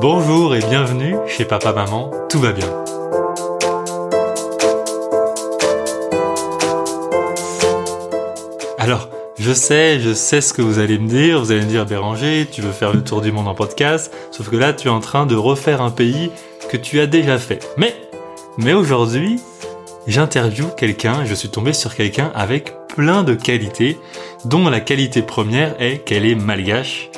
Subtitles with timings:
[0.00, 2.68] Bonjour et bienvenue chez Papa Maman, tout va bien.
[8.78, 9.08] Alors,
[9.40, 11.40] je sais, je sais ce que vous allez me dire.
[11.40, 14.14] Vous allez me dire, Béranger, tu veux faire le tour du monde en podcast.
[14.30, 16.30] Sauf que là, tu es en train de refaire un pays
[16.70, 17.68] que tu as déjà fait.
[17.76, 17.92] Mais,
[18.56, 19.40] mais aujourd'hui,
[20.06, 23.98] j'interviewe quelqu'un, je suis tombé sur quelqu'un avec plein de qualités,
[24.44, 27.10] dont la qualité première est qu'elle est malgache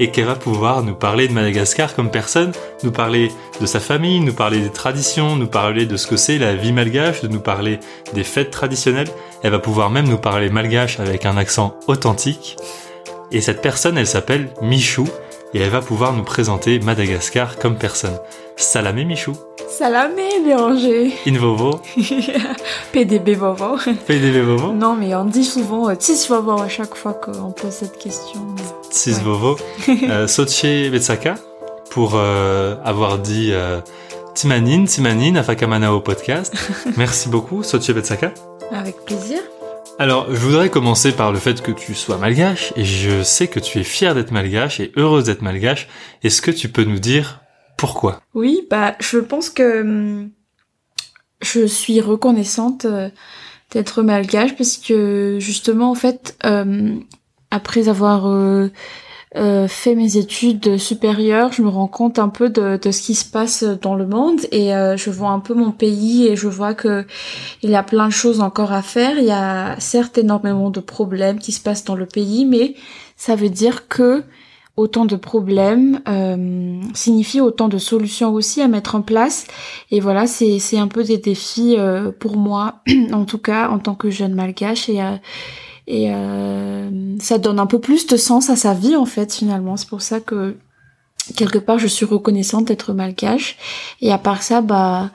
[0.00, 2.52] et qu'elle va pouvoir nous parler de Madagascar comme personne,
[2.82, 3.30] nous parler
[3.60, 6.72] de sa famille, nous parler des traditions, nous parler de ce que c'est la vie
[6.72, 7.80] malgache, de nous parler
[8.14, 9.08] des fêtes traditionnelles.
[9.42, 12.56] Elle va pouvoir même nous parler malgache avec un accent authentique.
[13.30, 15.08] Et cette personne, elle s'appelle Michou
[15.54, 18.18] et elle va pouvoir nous présenter Madagascar comme personne.
[18.56, 19.32] Salamé Michou.
[19.68, 21.12] Salamé Béranger.
[21.26, 21.80] Invovo.
[22.92, 23.76] PDB Vovo.
[24.06, 24.72] PDB Vovo.
[24.72, 28.40] Non, mais on dit souvent euh, Tis Vovo à chaque fois qu'on pose cette question.
[28.90, 29.56] Tis Vovo.
[29.88, 31.36] euh, Soche Betsaka
[31.90, 33.80] pour euh, avoir dit euh,
[34.34, 36.54] Timanine, Timanine, Afakamana au podcast.
[36.96, 38.32] Merci beaucoup, Soche Betsaka.
[38.72, 39.40] Avec plaisir.
[40.00, 43.58] Alors, je voudrais commencer par le fait que tu sois malgache, et je sais que
[43.58, 45.88] tu es fière d'être malgache et heureuse d'être malgache.
[46.22, 47.40] Est-ce que tu peux nous dire
[47.76, 48.20] pourquoi?
[48.32, 50.30] Oui, bah, je pense que hum,
[51.42, 53.10] je suis reconnaissante euh,
[53.72, 56.94] d'être malgache parce que justement, en fait, euh,
[57.50, 58.68] après avoir euh,
[59.36, 63.14] euh, fait mes études supérieures, je me rends compte un peu de, de ce qui
[63.14, 66.48] se passe dans le monde et euh, je vois un peu mon pays et je
[66.48, 67.04] vois que
[67.62, 69.18] il y a plein de choses encore à faire.
[69.18, 72.74] Il y a certes énormément de problèmes qui se passent dans le pays, mais
[73.16, 74.24] ça veut dire que
[74.78, 79.46] autant de problèmes euh, signifie autant de solutions aussi à mettre en place.
[79.90, 82.76] Et voilà, c'est un peu des défis euh, pour moi,
[83.12, 85.16] en tout cas en tant que jeune malgache et euh,
[85.90, 89.78] et euh, ça donne un peu plus de sens à sa vie en fait finalement.
[89.78, 90.54] C'est pour ça que
[91.34, 93.56] quelque part je suis reconnaissante d'être malgache.
[94.02, 95.10] Et à part ça, bah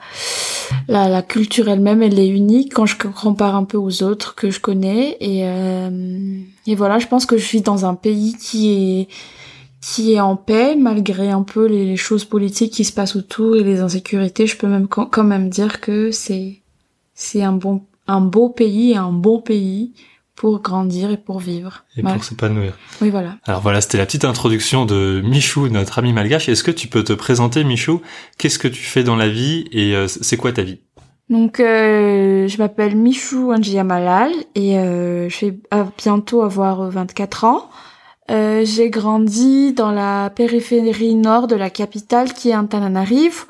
[0.88, 4.50] la, la culture elle-même elle est unique quand je compare un peu aux autres que
[4.50, 5.16] je connais.
[5.20, 9.08] Et euh, et voilà, je pense que je vis dans un pays qui est
[9.80, 13.54] qui est en paix malgré un peu les, les choses politiques qui se passent autour
[13.54, 14.48] et les insécurités.
[14.48, 16.62] Je peux même quand même dire que c'est
[17.14, 19.92] c'est un bon un beau pays un bon pays
[20.36, 21.84] pour grandir et pour vivre.
[21.96, 22.76] Et Mal- pour s'épanouir.
[23.00, 23.36] Oui, voilà.
[23.44, 26.48] Alors voilà, c'était la petite introduction de Michou, notre ami malgache.
[26.48, 28.02] Est-ce que tu peux te présenter, Michou?
[28.38, 30.80] Qu'est-ce que tu fais dans la vie et euh, c'est quoi ta vie?
[31.30, 35.58] Donc, euh, je m'appelle Michou Anjia Malal et euh, je vais
[35.96, 37.70] bientôt avoir euh, 24 ans.
[38.30, 43.44] Euh, j'ai grandi dans la périphérie nord de la capitale qui est Antananarivo.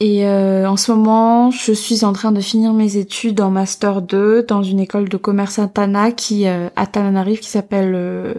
[0.00, 4.00] Et euh, en ce moment, je suis en train de finir mes études en master
[4.00, 8.34] 2 dans une école de commerce à Tana qui euh, à Tananarive qui s'appelle euh,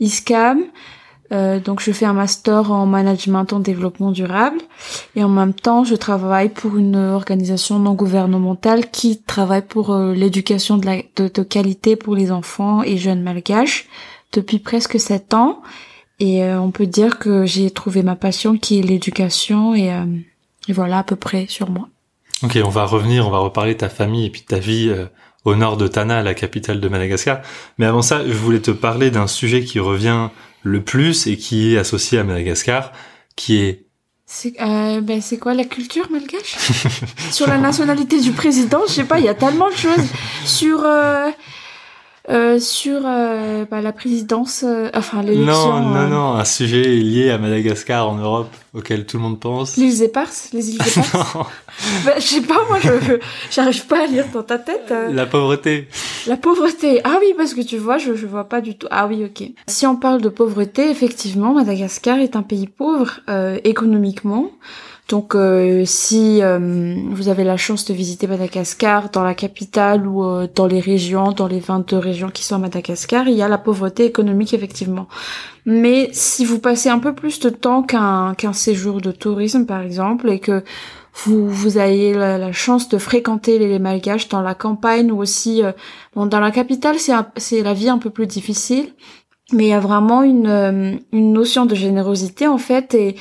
[0.00, 0.64] ISCAM.
[1.32, 4.58] Euh, donc je fais un master en management en développement durable
[5.16, 10.14] et en même temps je travaille pour une organisation non gouvernementale qui travaille pour euh,
[10.14, 13.88] l'éducation de, de, qualité pour les enfants et jeunes malgaches
[14.32, 15.62] depuis presque sept ans
[16.20, 19.90] et euh, on peut dire que j'ai trouvé ma passion qui est l'éducation et,
[20.68, 21.88] et voilà à peu près sur moi.
[22.42, 24.88] Ok, on va revenir, on va reparler de ta famille et puis de ta vie
[24.88, 25.06] euh,
[25.44, 27.40] au nord de Tana, la capitale de Madagascar.
[27.78, 30.28] Mais avant ça, je voulais te parler d'un sujet qui revient
[30.62, 32.92] le plus et qui est associé à Madagascar,
[33.36, 33.86] qui est
[34.26, 36.56] C'est euh, ben, c'est quoi la culture malgache?
[37.30, 40.04] Sur la nationalité du président, je sais pas, il y a tellement de choses.
[40.44, 41.30] Sur euh,
[42.28, 45.80] euh, sur euh, bah, la présidence, euh, enfin l'élection.
[45.80, 49.38] non, non, euh, non, un sujet lié à Madagascar en Europe auquel tout le monde
[49.40, 49.76] pense.
[49.76, 51.14] Les éparses, les îles éparses.
[51.36, 51.44] Non,
[52.06, 53.18] bah, je sais pas, moi, je
[53.50, 54.88] j'arrive pas à lire dans ta tête.
[54.90, 55.12] euh.
[55.12, 55.88] la pauvreté.
[56.26, 57.00] La pauvreté.
[57.04, 58.86] Ah oui, parce que tu vois, je, je vois pas du tout.
[58.90, 59.48] Ah oui, ok.
[59.66, 64.50] Si on parle de pauvreté, effectivement, Madagascar est un pays pauvre euh, économiquement.
[65.08, 70.24] Donc, euh, si euh, vous avez la chance de visiter Madagascar dans la capitale ou
[70.24, 73.48] euh, dans les régions, dans les 22 régions qui sont à Madagascar, il y a
[73.48, 75.06] la pauvreté économique, effectivement.
[75.64, 79.80] Mais si vous passez un peu plus de temps qu'un qu'un séjour de tourisme, par
[79.82, 80.64] exemple, et que
[81.24, 85.72] vous, vous avez la, chance de fréquenter les, malgaches dans la campagne ou aussi euh,
[86.14, 88.92] bon dans la capitale c'est la vie un peu plus difficile
[89.52, 93.16] mais il y a vraiment une euh, une notion de générosité en fait et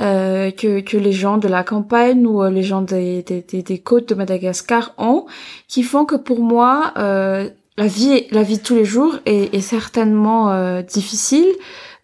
[0.00, 3.78] euh, que que les gens de la campagne ou euh, les gens des, des, des,
[3.78, 5.26] côtes de Madagascar ont
[5.68, 9.54] qui font que pour moi euh, la vie la vie de tous les jours est,
[9.54, 11.46] est certainement euh, difficile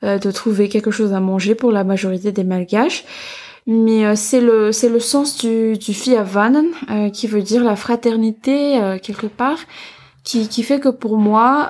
[0.02, 3.04] de trouver quelque chose à manger pour la majorité des malgaches.
[3.66, 6.69] Mais c'est le c'est le sens du du Fiavanen
[7.12, 9.58] qui veut dire la fraternité quelque part
[10.25, 11.69] qui qui fait que pour moi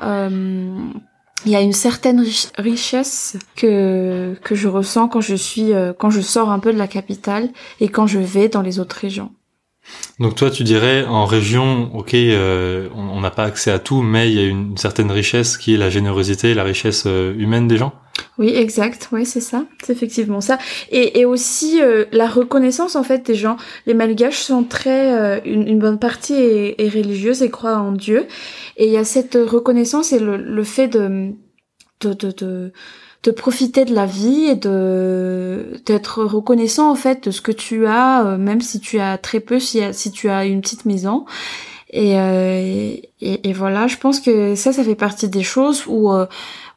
[1.47, 2.25] il y a une certaine
[2.59, 6.89] richesse que que je ressens quand je suis quand je sors un peu de la
[6.89, 7.51] capitale
[7.81, 9.31] et quand je vais dans les autres régions.
[10.19, 14.31] Donc toi, tu dirais en région, ok, euh, on n'a pas accès à tout, mais
[14.31, 17.77] il y a une certaine richesse qui est la générosité, la richesse euh, humaine des
[17.77, 17.95] gens?
[18.39, 19.09] Oui, exact.
[19.13, 19.65] Oui, c'est ça.
[19.83, 20.59] C'est effectivement ça.
[20.91, 23.57] Et, et aussi euh, la reconnaissance en fait des gens.
[23.87, 28.27] Les Malgaches sont très, une, bonne partie est, est, religieuse et croit en Dieu.
[28.77, 31.33] Et il y a cette reconnaissance et le, le fait de,
[32.01, 32.73] de, de,
[33.23, 37.87] de profiter de la vie et de d'être reconnaissant en fait de ce que tu
[37.87, 41.25] as, euh, même si tu as très peu, si, si tu as une petite maison.
[41.93, 46.27] Et, euh, et, voilà, je pense que ça, ça fait partie des choses où euh,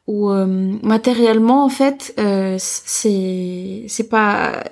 [0.06, 2.14] où matériellement en fait,
[2.58, 4.64] c'est c'est pas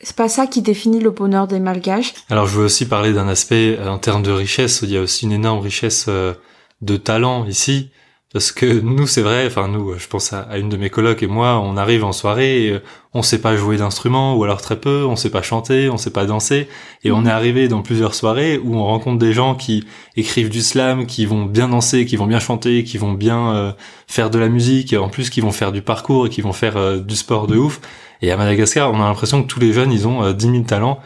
[0.00, 2.14] c'est pas ça qui définit le bonheur des Malgaches.
[2.28, 4.80] Alors je veux aussi parler d'un aspect en termes de richesse.
[4.82, 7.90] Il y a aussi une énorme richesse de talent ici.
[8.32, 11.26] Parce que nous, c'est vrai, enfin nous, je pense à, une de mes colocs et
[11.26, 12.82] moi, on arrive en soirée, et euh,
[13.12, 16.12] on sait pas jouer d'instrument ou alors très peu, on sait pas chanter, on sait
[16.12, 16.68] pas danser,
[17.02, 17.26] et on mhm.
[17.26, 19.84] est arrivé dans plusieurs soirées où on rencontre des gens qui
[20.16, 23.72] écrivent du slam, qui vont bien danser, qui vont bien chanter, qui vont bien euh,
[24.06, 26.52] faire de la musique, et en plus qui vont faire du parcours et qui vont
[26.52, 27.80] faire euh, du sport de ouf.
[28.22, 31.00] Et à Madagascar, on a l'impression que tous les jeunes, ils ont 10 000 talents,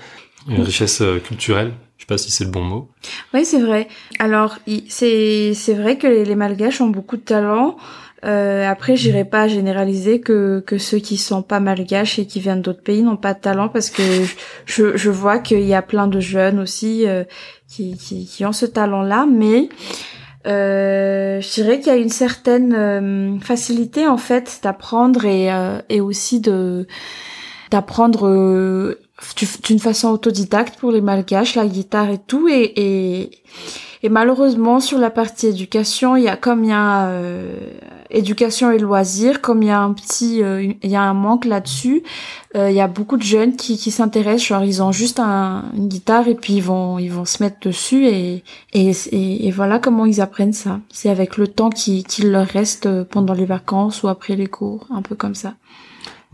[0.49, 1.73] une richesse culturelle.
[1.97, 2.89] Je sais pas si c'est le bon mot.
[3.33, 3.89] Oui, c'est vrai.
[4.19, 4.59] Alors,
[4.89, 7.77] c'est c'est vrai que les, Malgaches ont beaucoup de talent.
[8.25, 12.63] Euh, après, j'irai pas généraliser que que ceux qui sont pas malgaches et qui viennent
[12.63, 14.03] d'autres pays n'ont pas de talent parce que
[14.65, 17.25] je je vois qu'il y a plein de jeunes aussi euh,
[17.69, 19.69] qui, qui qui ont ce talent-là, mais
[20.47, 25.79] euh, je dirais qu'il y a une certaine euh, facilité en fait d'apprendre et euh,
[25.89, 26.87] et aussi de
[27.71, 28.97] d'apprendre
[29.65, 32.49] d'une façon autodidacte pour les malgaches, la guitare et tout.
[32.49, 33.31] Et, et,
[34.05, 37.57] et malheureusement, sur la partie éducation, il y a comme il y a euh,
[38.11, 41.47] éducation et loisirs, comme il y a un petit, euh, il y a un manque
[41.47, 42.03] là-dessus.
[42.55, 45.65] Euh, il y a beaucoup de jeunes qui, qui s'intéressent, genre ils ont juste un,
[45.75, 48.45] une guitare et puis ils vont, ils vont se mettre dessus et,
[48.75, 50.81] et, et, voilà comment ils apprennent ça.
[50.93, 54.87] C'est avec le temps qui, qui leur reste pendant les vacances ou après les cours,
[54.91, 55.55] un peu comme ça.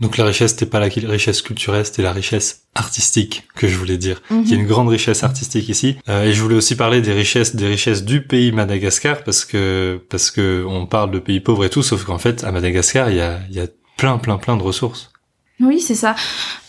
[0.01, 3.97] Donc la richesse, c'était pas la richesse culturelle, c'était la richesse artistique que je voulais
[3.97, 4.21] dire.
[4.31, 5.97] Il y a une grande richesse artistique ici.
[6.07, 9.99] Euh, et je voulais aussi parler des richesses, des richesses du pays Madagascar parce que
[10.09, 13.17] parce que on parle de pays pauvres et tout, sauf qu'en fait à Madagascar il
[13.17, 15.11] y a il y a plein plein plein de ressources.
[15.59, 16.15] Oui, c'est ça.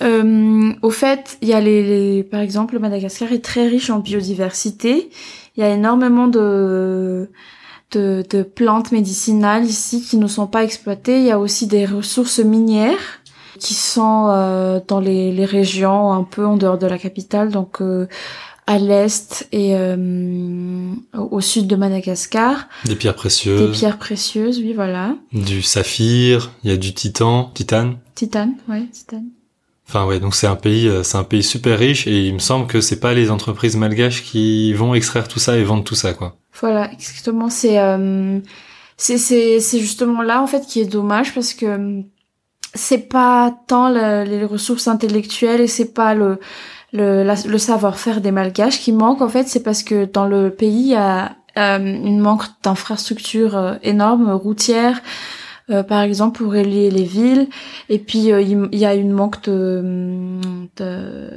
[0.02, 4.00] Euh, au fait, il y a les, les, par exemple, Madagascar est très riche en
[4.00, 5.08] biodiversité.
[5.56, 7.30] Il y a énormément de
[7.92, 11.18] de, de plantes médicinales ici qui ne sont pas exploitées.
[11.18, 13.21] Il y a aussi des ressources minières
[13.58, 17.80] qui sont euh, dans les, les, régions un peu en dehors de la capitale, donc
[17.80, 18.06] euh,
[18.66, 22.68] à l'est et euh, au sud de Madagascar.
[22.84, 23.60] Des pierres précieuses.
[23.60, 25.14] Des pierres précieuses, oui, voilà.
[25.32, 27.98] Du saphir, il y a du titan, titane.
[28.14, 29.26] Titane, ouais, titane.
[29.88, 32.66] Enfin ouais, donc c'est un pays, c'est un pays super riche et il me semble
[32.66, 36.14] que c'est pas les entreprises malgaches qui vont extraire tout ça et vendre tout ça,
[36.14, 36.36] quoi.
[36.60, 37.50] Voilà, exactement.
[37.50, 37.76] C'est
[38.96, 42.04] c'est c'est justement là en fait qui est dommage parce que
[42.74, 46.38] c'est pas tant les ressources intellectuelles et c'est pas le
[46.92, 49.48] le, le savoir-faire des malgaches qui manque en fait.
[49.48, 54.30] C'est parce que dans le pays il y a euh, une manque d'infrastructures euh, énormes
[54.30, 55.00] routières.
[55.70, 57.48] Euh, par exemple pour relier les villes.
[57.88, 60.40] Et puis euh, il y a une manque de
[60.76, 61.30] de,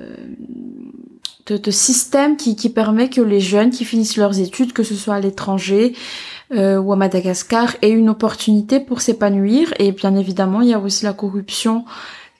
[1.48, 4.96] de, de système qui, qui permet que les jeunes qui finissent leurs études que ce
[4.96, 5.94] soit à l'étranger
[6.53, 9.74] euh, ou à Madagascar ait une opportunité pour s'épanouir.
[9.79, 11.86] Et bien évidemment, il y a aussi la corruption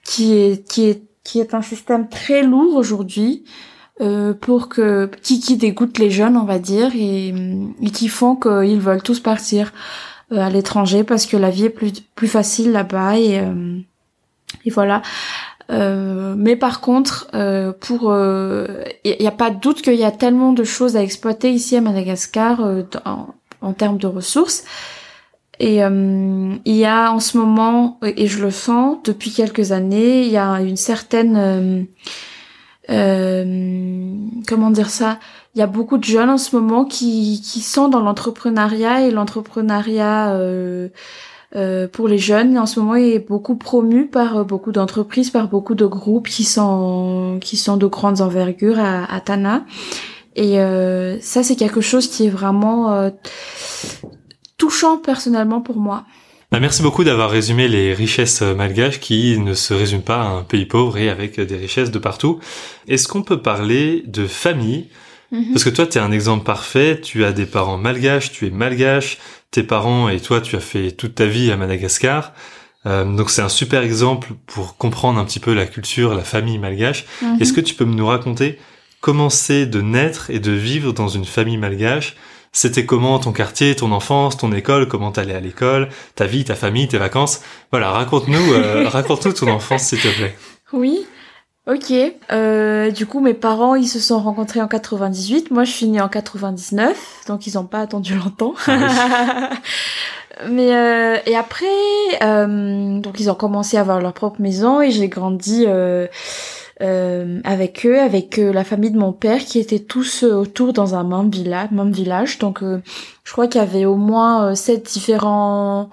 [0.04, 3.44] qui est qui est qui est un système très lourd aujourd'hui.
[4.02, 7.30] Euh, pour que qui qui dégoûte les jeunes on va dire et,
[7.82, 9.72] et qui font qu'ils veulent tous partir
[10.34, 13.80] euh, à l'étranger parce que la vie est plus plus facile là-bas et euh,
[14.66, 15.02] et voilà
[15.72, 20.04] euh, mais par contre, euh, pour, il euh, n'y a pas de doute qu'il y
[20.04, 22.62] a tellement de choses à exploiter ici à Madagascar
[23.06, 23.28] en,
[23.62, 24.64] en termes de ressources.
[25.60, 30.24] Et euh, il y a en ce moment, et je le sens depuis quelques années,
[30.26, 31.84] il y a une certaine, euh,
[32.90, 34.14] euh,
[34.48, 35.18] comment dire ça,
[35.56, 39.12] il y a beaucoup de jeunes en ce moment qui, qui sont dans l'entrepreneuriat et
[39.12, 40.38] l'entrepreneuriat
[41.94, 45.86] pour les jeunes en ce moment est beaucoup promu par beaucoup d'entreprises, par beaucoup de
[45.86, 49.64] groupes qui sont qui sont de grandes envergures à, à Tana.
[50.36, 53.10] Et euh, ça, c'est quelque chose qui est vraiment euh,
[54.58, 56.04] touchant personnellement pour moi.
[56.52, 60.44] Bah, merci beaucoup d'avoir résumé les richesses malgaches qui ne se résument pas à un
[60.44, 62.40] pays pauvre et avec des richesses de partout.
[62.88, 64.90] Est-ce qu'on peut parler de famille?
[65.32, 65.54] Mhm.
[65.54, 68.52] Parce que toi, tu es un exemple parfait, tu as des parents malgaches, tu es
[68.52, 69.18] malgache,
[69.56, 72.34] tes parents et toi, tu as fait toute ta vie à Madagascar.
[72.86, 76.58] Euh, donc c'est un super exemple pour comprendre un petit peu la culture, la famille
[76.58, 77.06] malgache.
[77.22, 77.38] Mhm.
[77.42, 78.60] Est-ce que tu peux nous raconter
[79.00, 82.16] comment c'est de naître et de vivre dans une famille malgache?
[82.52, 86.56] C'était comment ton quartier, ton enfance, ton école, comment t'allais à l'école, ta vie, ta
[86.56, 87.42] famille, tes vacances?
[87.72, 90.36] Voilà, raconte-nous, euh, raconte-nous ton enfance s'il te plaît.
[90.74, 91.06] Oui.
[91.68, 91.92] Ok.
[92.32, 95.50] Euh, du coup, mes parents, ils se sont rencontrés en 98.
[95.50, 98.54] Moi, je suis née en 99, donc ils ont pas attendu longtemps.
[100.48, 101.66] Mais euh, et après,
[102.22, 106.08] euh, donc ils ont commencé à avoir leur propre maison et j'ai grandi euh,
[106.82, 111.06] euh, avec eux, avec la famille de mon père qui étaient tous autour dans un
[111.06, 111.72] même village.
[111.72, 112.38] Même village.
[112.38, 112.82] Donc, euh,
[113.24, 115.90] je crois qu'il y avait au moins sept différents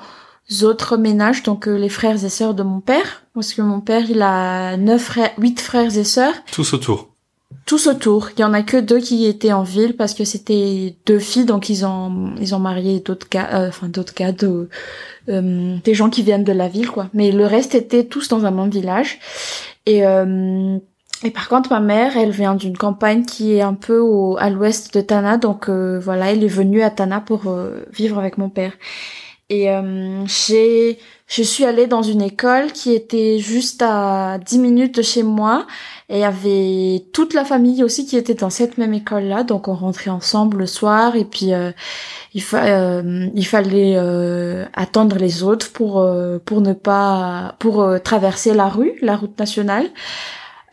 [0.64, 4.04] autres ménages, donc euh, les frères et sœurs de mon père, parce que mon père
[4.10, 7.08] il a neuf frères, huit frères et sœurs, Tous autour.
[7.66, 8.30] tous autour.
[8.36, 11.44] Il y en a que deux qui étaient en ville parce que c'était deux filles,
[11.46, 14.68] donc ils ont ils ont marié d'autres cas, euh, enfin d'autres cas de
[15.28, 17.08] euh, des gens qui viennent de la ville quoi.
[17.14, 19.18] Mais le reste était tous dans un même village.
[19.86, 20.78] Et euh,
[21.24, 24.50] et par contre, ma mère, elle vient d'une campagne qui est un peu au, à
[24.50, 28.38] l'ouest de Tana, donc euh, voilà, elle est venue à Tana pour euh, vivre avec
[28.38, 28.72] mon père.
[29.52, 34.96] Et euh, j'ai, je suis allée dans une école qui était juste à 10 minutes
[34.96, 35.66] de chez moi.
[36.08, 39.44] Et il y avait toute la famille aussi qui était dans cette même école-là.
[39.44, 41.70] Donc on rentrait ensemble le soir et puis euh,
[42.32, 47.98] il, euh, il fallait euh, attendre les autres pour euh, pour ne pas pour euh,
[47.98, 49.90] traverser la rue, la route nationale.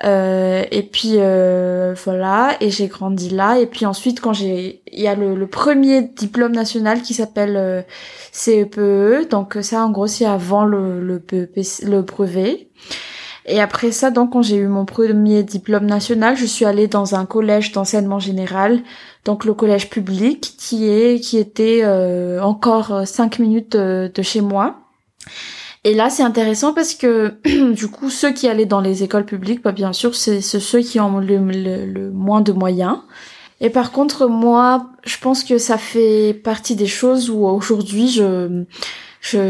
[0.05, 3.59] Euh, et puis euh, voilà, et j'ai grandi là.
[3.59, 7.57] Et puis ensuite, quand j'ai, il y a le, le premier diplôme national qui s'appelle
[7.57, 7.81] euh,
[8.31, 9.29] CEPE.
[9.29, 12.69] Donc ça, en gros, c'est avant le le, PEP le brevet.
[13.45, 17.15] Et après ça, donc quand j'ai eu mon premier diplôme national, je suis allée dans
[17.15, 18.81] un collège d'enseignement général,
[19.25, 24.41] donc le collège public, qui est qui était euh, encore euh, cinq minutes de chez
[24.41, 24.77] moi.
[25.85, 27.35] Et là, c'est intéressant parce que
[27.73, 30.99] du coup, ceux qui allaient dans les écoles publiques, bah, bien sûr, c'est ceux qui
[30.99, 32.97] ont le, le- moins de moyens.
[33.61, 38.63] Et par contre, moi, je pense que ça fait partie des choses où aujourd'hui, je-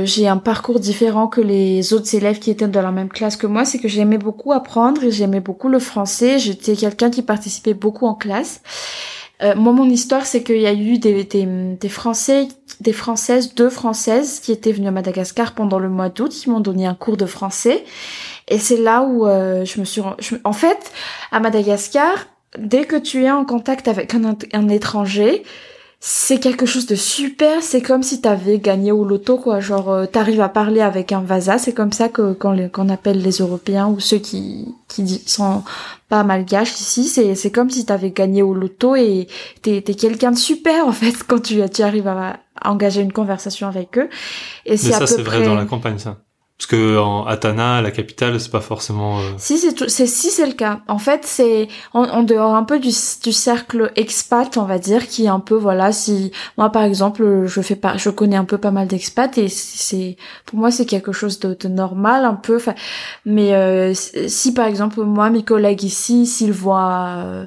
[0.06, 3.48] j'ai un parcours différent que les autres élèves qui étaient dans la même classe que
[3.48, 3.66] moi.
[3.66, 6.40] C'est que j'aimais beaucoup apprendre et j'aimais beaucoup le français.
[6.40, 8.62] J'étais quelqu'un qui participait beaucoup en classe.
[9.42, 11.46] Euh, moi, mon histoire, c'est qu'il y a eu des, des,
[11.80, 12.48] des Français,
[12.80, 16.62] des Françaises, deux Françaises qui étaient venues à Madagascar pendant le mois d'août, qui m'ont
[16.62, 17.84] donné un cours de français.
[18.48, 20.02] Et c'est là où euh, je me suis...
[20.20, 20.92] je en fait,
[21.32, 25.44] à Madagascar, dès que tu es en contact avec un, un étranger,
[26.02, 27.62] c'est quelque chose de super.
[27.62, 29.60] C'est comme si t'avais gagné au loto, quoi.
[29.60, 31.58] Genre, euh, t'arrives à parler avec un vasa.
[31.58, 35.64] C'est comme ça que qu'on appelle les Européens ou ceux qui qui sont
[36.08, 37.04] pas malgaches ici.
[37.04, 39.28] C'est c'est comme si t'avais gagné au loto et
[39.62, 43.12] t'es t'es quelqu'un de super en fait quand tu tu arrives à, à engager une
[43.14, 44.10] conversation avec eux.
[44.66, 45.38] Et c'est à ça, c'est près.
[45.40, 46.18] vrai dans la campagne, ça.
[46.60, 49.20] Parce que en Atana, la capitale, c'est pas forcément.
[49.20, 50.82] euh, Si c'est si c'est le cas.
[50.90, 55.08] En fait, c'est en, en dehors un peu du, du cercle expat, on va dire,
[55.08, 55.94] qui est un peu voilà.
[55.94, 59.48] Si moi par exemple, je fais pas, je connais un peu pas mal d'expats et
[59.48, 62.60] c'est pour moi c'est quelque chose de, de normal un peu.
[63.26, 67.46] Mais euh, si par exemple moi mes collègues ici, s'ils voient euh,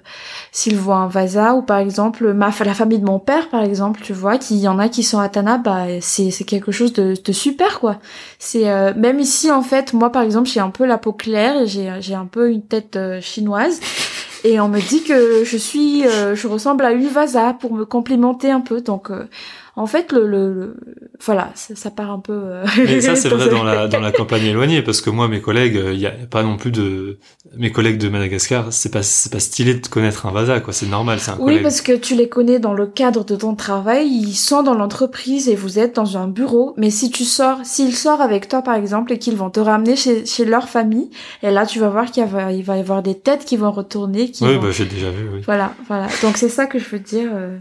[0.52, 4.00] s'ils voient un vasa ou par exemple ma la famille de mon père par exemple,
[4.02, 6.94] tu vois, qu'il y en a qui sont à Tana, bah c'est c'est quelque chose
[6.94, 7.98] de, de super quoi.
[8.44, 11.62] C'est euh, même ici en fait, moi par exemple, j'ai un peu la peau claire
[11.62, 13.78] et j'ai j'ai un peu une tête euh, chinoise
[14.44, 17.84] et on me dit que je suis euh, je ressemble à une vasa pour me
[17.84, 18.80] complimenter un peu.
[18.80, 19.28] Donc euh,
[19.76, 20.76] en fait le, le, le-
[21.20, 24.00] voilà, ça, ça part un peu euh, Mais ça, c'est vrai dans- dans la, dans
[24.00, 27.18] la campagne éloignée, parce que moi, mes collègues, il y a pas non plus de,
[27.56, 30.72] mes collègues de Madagascar, c'est pas, c'est pas stylé de connaître un Vasa, quoi.
[30.72, 31.62] C'est normal, c'est un Oui, collègue.
[31.62, 35.48] parce que tu les connais dans le cadre de ton travail, ils sont dans l'entreprise
[35.48, 36.72] et vous êtes dans un bureau.
[36.76, 39.96] Mais si tu sors, s'ils sortent avec toi par exemple et qu'ils vont te ramener
[39.96, 41.10] chez, chez leur famille,
[41.42, 43.70] et là tu vas voir qu'il va, il va y avoir des têtes qui vont
[43.70, 45.40] retourner, qui Oui, vont- bah, j'ai déjà vu, oui.
[45.44, 46.08] Voilà, voilà.
[46.22, 47.30] Donc c'est ça que je veux dire.
[47.34, 47.58] euh.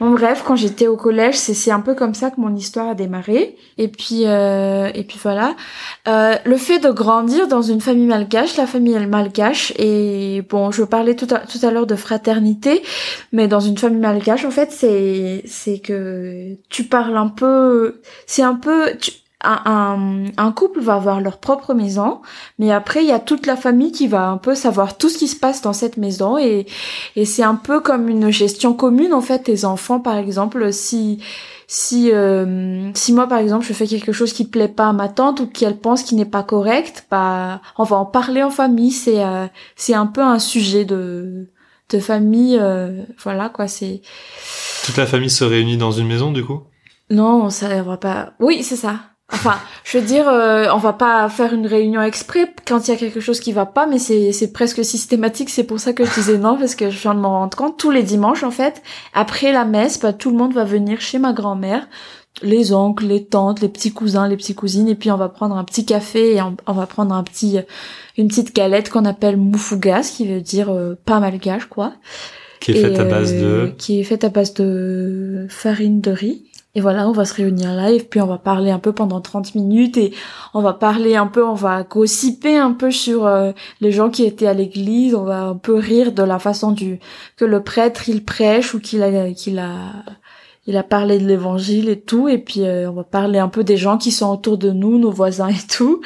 [0.00, 2.94] Bon bref, quand j'étais au collège, c'est un peu comme ça que mon histoire a
[2.94, 3.56] démarré.
[3.76, 5.56] Et puis euh, et puis voilà.
[6.08, 10.84] Euh, le fait de grandir dans une famille malgache, la famille malgache et bon, je
[10.84, 12.82] parlais tout à tout à l'heure de fraternité,
[13.32, 18.42] mais dans une famille malgache, en fait, c'est c'est que tu parles un peu, c'est
[18.42, 19.12] un peu tu,
[19.42, 22.20] un, un, couple va avoir leur propre maison,
[22.58, 25.18] mais après il y a toute la famille qui va un peu savoir tout ce
[25.18, 26.66] qui se passe dans cette maison et
[27.16, 29.44] et c'est un peu comme une gestion commune en fait.
[29.44, 31.22] Tes enfants par exemple, si
[31.66, 35.08] si euh, si moi par exemple je fais quelque chose qui plaît pas à ma
[35.08, 38.92] tante ou qu'elle pense qui n'est pas correct, bah on va en parler en famille.
[38.92, 41.48] C'est euh, c'est un peu un sujet de
[41.90, 42.56] de famille.
[42.60, 44.02] euh, voilà quoi, c'est
[44.84, 46.62] Toute la famille se réunit dans une maison, du coup?
[47.10, 48.32] Non, ça va pas.
[48.38, 49.00] Oui, c'est ça.
[49.32, 52.94] Enfin, je veux dire, euh, on va pas faire une réunion exprès quand il y
[52.94, 55.50] a quelque chose qui va pas, mais c'est presque systématique.
[55.50, 57.78] C'est pour ça que je disais non parce que je viens de m'en rendre compte.
[57.78, 58.82] Tous les dimanches, en fait,
[59.14, 61.86] après la messe, bah, tout le monde va venir chez ma grand-mère,
[62.42, 65.56] les oncles, les tantes, les petits cousins, les petites cousines, et puis on va prendre
[65.56, 67.58] un petit café et on, on va prendre un petit
[68.16, 71.94] une petite galette qu'on appelle moufuga, ce qui veut dire euh, pas malgache quoi.
[72.60, 73.44] Qui est faite à base de...
[73.44, 76.44] euh, qui est faite à base de farine de riz.
[76.76, 79.56] Et voilà, on va se réunir et puis on va parler un peu pendant 30
[79.56, 80.14] minutes et
[80.54, 83.50] on va parler un peu, on va gossiper un peu sur euh,
[83.80, 87.00] les gens qui étaient à l'église, on va un peu rire de la façon du
[87.36, 90.04] que le prêtre il prêche ou qu'il a qu'il a
[90.70, 93.64] il a parlé de l'évangile et tout et puis euh, on va parler un peu
[93.64, 96.00] des gens qui sont autour de nous, nos voisins et tout.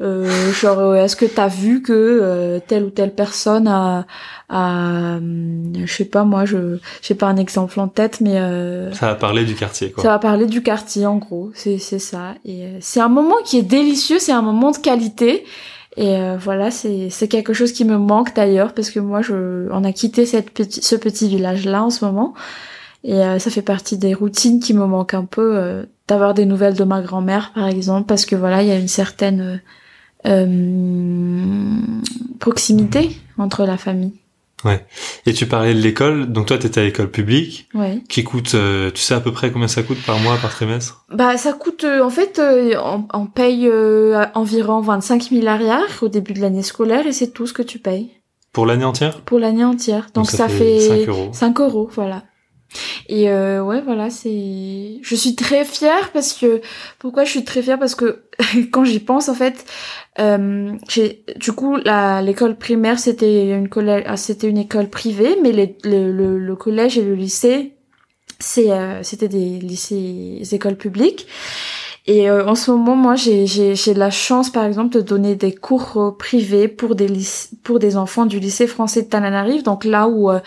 [0.00, 4.06] Euh, genre euh, est-ce que t'as vu que euh, telle ou telle personne a,
[4.50, 8.92] a hum, je sais pas moi je j'ai pas un exemple en tête mais euh,
[8.92, 10.02] Ça va parler du quartier, quoi.
[10.02, 13.36] ça va parler du quartier en gros c'est c'est ça et euh, c'est un moment
[13.46, 15.44] qui est délicieux c'est un moment de qualité
[15.96, 19.66] et euh, voilà c'est c'est quelque chose qui me manque d'ailleurs parce que moi je
[19.72, 22.34] on a quitté cette petit, ce petit village là en ce moment
[23.06, 26.44] et euh, ça fait partie des routines qui me manquent un peu euh, d'avoir des
[26.44, 29.62] nouvelles de ma grand-mère par exemple parce que voilà il y a une certaine
[30.26, 31.80] euh,
[32.40, 34.12] proximité entre la famille.
[35.26, 38.02] Et tu parlais de l'école, donc toi t'étais à l'école publique, ouais.
[38.08, 38.56] Qui coûte,
[38.94, 41.04] tu sais à peu près combien ça coûte par mois, par trimestre?
[41.08, 43.70] Bah ça coûte en fait on, on paye
[44.34, 47.78] environ 25 000 arrières au début de l'année scolaire et c'est tout ce que tu
[47.78, 48.10] payes.
[48.52, 49.20] Pour l'année entière?
[49.20, 50.08] Pour l'année entière.
[50.14, 51.28] Donc, ça, fait, 5 euros.
[51.32, 52.24] 5 euros, voilà.
[53.08, 54.98] Et euh, ouais, voilà, c'est.
[55.02, 56.60] Je suis très fière parce que
[56.98, 57.78] pourquoi je suis très fière?
[57.78, 58.24] Parce que
[58.72, 59.64] quand j'y pense en fait,
[60.18, 60.72] euh,
[61.36, 66.38] du coup la l'école primaire c'était une collège, ah, c'était une école privée, mais le,
[66.38, 67.74] le, collège et le lycée
[68.38, 71.26] c'est euh, c'était des lycées écoles publiques.
[72.08, 75.34] Et euh, en ce moment, moi, j'ai j'ai j'ai la chance, par exemple, de donner
[75.34, 77.08] des cours euh, privés pour des
[77.64, 79.64] pour des enfants du lycée français de Tananarive.
[79.64, 80.38] Donc là où euh,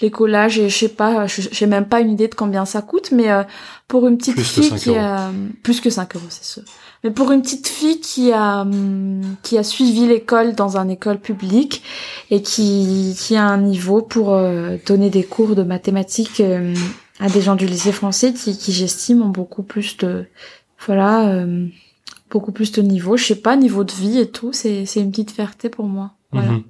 [0.00, 3.30] les collages, je sais pas, j'ai même pas une idée de combien ça coûte, mais
[3.30, 3.44] euh,
[3.86, 5.30] pour une petite Plus que fille 5 qui a
[5.62, 6.62] plus que 5 euros, c'est sûr.
[7.04, 11.18] Mais pour une petite fille qui a hum, qui a suivi l'école dans une école
[11.18, 11.82] publique
[12.30, 16.74] et qui qui a un niveau pour euh, donner des cours de mathématiques euh,
[17.20, 20.24] à des gens du lycée français qui qui j'estime ont beaucoup plus de
[20.86, 21.66] voilà euh,
[22.30, 23.16] beaucoup plus de niveau.
[23.16, 26.12] Je sais pas niveau de vie et tout c'est c'est une petite fierté pour moi.
[26.32, 26.52] Voilà.
[26.52, 26.62] Mhm.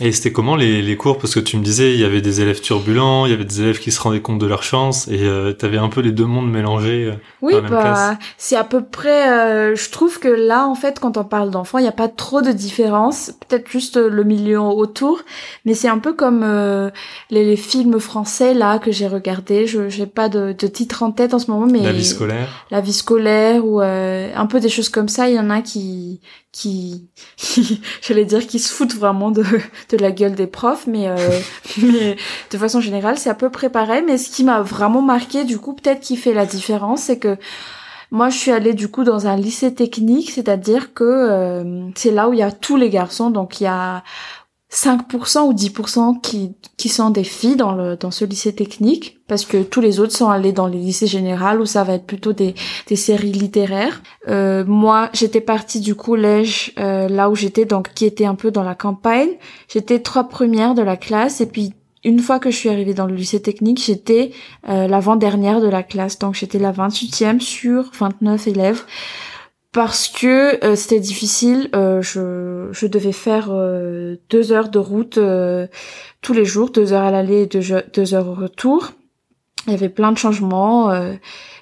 [0.00, 1.18] Et c'était comment les, les cours?
[1.18, 3.60] Parce que tu me disais, il y avait des élèves turbulents, il y avait des
[3.62, 6.24] élèves qui se rendaient compte de leur chance, et euh, t'avais un peu les deux
[6.26, 7.06] mondes mélangés.
[7.06, 7.14] euh.
[7.42, 10.74] oui dans la même bah c'est à peu près euh, je trouve que là en
[10.76, 14.08] fait quand on parle d'enfants il n'y a pas trop de différence peut-être juste euh,
[14.08, 15.20] le milieu autour
[15.64, 16.90] mais c'est un peu comme euh,
[17.30, 21.10] les, les films français là que j'ai regardés je j'ai pas de, de titre en
[21.12, 22.66] tête en ce moment mais La vie scolaire.
[22.70, 25.60] la vie scolaire ou euh, un peu des choses comme ça il y en a
[25.62, 26.20] qui
[26.52, 29.44] qui, qui j'allais dire qui se foutent vraiment de
[29.90, 31.16] de la gueule des profs mais euh,
[31.82, 32.16] mais
[32.50, 34.02] de façon générale c'est à peu près pareil.
[34.06, 37.36] Mais ce qui m'a vraiment marqué du coup peut-être qui fait la différence c'est que
[38.10, 42.28] moi, je suis allée du coup dans un lycée technique, c'est-à-dire que euh, c'est là
[42.30, 44.02] où il y a tous les garçons, donc il y a
[44.70, 49.46] 5% ou 10% qui, qui sont des filles dans, le, dans ce lycée technique, parce
[49.46, 52.34] que tous les autres sont allés dans les lycées généraux où ça va être plutôt
[52.34, 52.54] des,
[52.86, 54.02] des séries littéraires.
[54.28, 58.50] Euh, moi, j'étais partie du collège euh, là où j'étais, donc qui était un peu
[58.50, 59.30] dans la campagne.
[59.68, 61.72] J'étais trois premières de la classe, et puis
[62.04, 64.32] une fois que je suis arrivée dans le lycée technique, j'étais
[64.68, 68.84] euh, l'avant-dernière de la classe, donc j'étais la 28e sur 29 élèves
[69.72, 71.68] parce que euh, c'était difficile.
[71.74, 75.66] euh, je, je devais faire euh, deux heures de route euh,
[76.22, 78.92] tous les jours, deux heures à l'aller et deux, heures au retour.
[79.66, 81.14] Il y avait plein de changements, euh,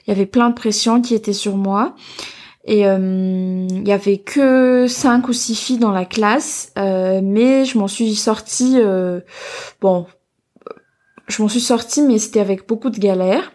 [0.07, 1.95] il y avait plein de pression qui était sur moi.
[2.65, 7.79] Et euh, il y avait que cinq ou six filles dans la classe, mais je
[7.79, 8.81] m'en suis sortie.
[9.81, 10.07] bon,
[11.29, 13.53] je m'en suis sortie, mais c'était avec beaucoup de galères.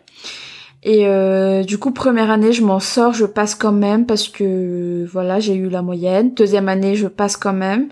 [0.83, 5.05] Et euh, du coup, première année, je m'en sors, je passe quand même parce que
[5.11, 6.33] voilà, j'ai eu la moyenne.
[6.33, 7.89] Deuxième année, je passe quand même.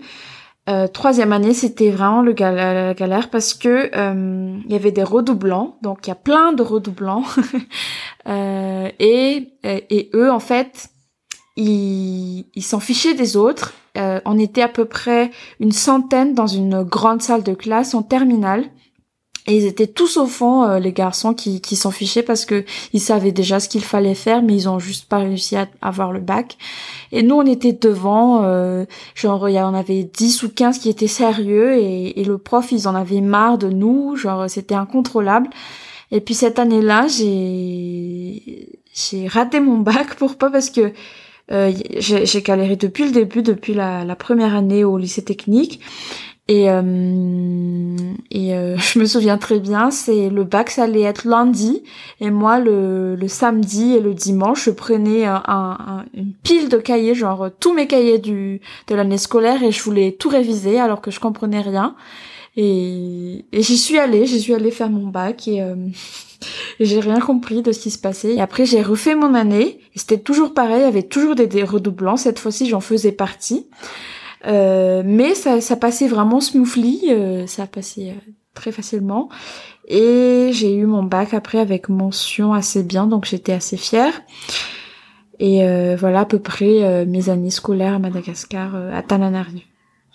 [0.68, 4.92] Euh, troisième année, c'était vraiment le gal- la galère parce que euh, il y avait
[4.92, 7.24] des redoublants, donc il y a plein de redoublants.
[8.28, 10.90] Euh, et, et eux, en fait,
[11.56, 13.72] ils s'en fichaient des autres.
[13.96, 18.02] Euh, on était à peu près une centaine dans une grande salle de classe en
[18.02, 18.66] terminale.
[19.46, 22.64] Et ils étaient tous au fond, euh, les garçons, qui, qui s'en fichaient parce que
[22.92, 26.12] ils savaient déjà ce qu'il fallait faire, mais ils ont juste pas réussi à avoir
[26.12, 26.58] le bac.
[27.10, 30.90] Et nous, on était devant, euh, genre, il y en avait 10 ou 15 qui
[30.90, 35.48] étaient sérieux, et, et le prof, ils en avaient marre de nous, genre, c'était incontrôlable.
[36.12, 40.14] Et puis cette année-là, j'ai j'ai raté mon bac.
[40.18, 40.50] Pourquoi?
[40.50, 40.92] Parce que
[41.52, 45.80] euh, j'ai galéré depuis le début, depuis la, la première année au lycée technique.
[46.50, 46.82] Et, euh,
[48.34, 51.84] euh, je me souviens très bien, c'est le bac, ça allait être lundi,
[52.20, 57.14] et moi le, samedi et le dimanche, je prenais un, un, une pile de cahiers,
[57.14, 61.12] genre tous mes cahiers du de l'année scolaire, et je voulais tout réviser alors que
[61.12, 61.94] je comprenais rien.
[62.56, 65.76] Et, j'y suis allée, j'y suis allée faire mon bac et, euh,
[66.80, 68.34] et j'ai rien compris de ce qui se passait.
[68.34, 71.46] Et après j'ai refait mon année, et c'était toujours pareil, il y avait toujours des,
[71.46, 72.16] des redoublants.
[72.16, 73.66] Cette fois-ci, j'en faisais partie.
[74.46, 79.28] Euh, mais ça, ça passait vraiment smoothly, euh, ça passait euh, très facilement.
[79.86, 84.22] Et j'ai eu mon bac après avec mention assez bien, donc j'étais assez fière.
[85.38, 89.62] Et euh, voilà à peu près mes années scolaires à Madagascar, à Tananarive.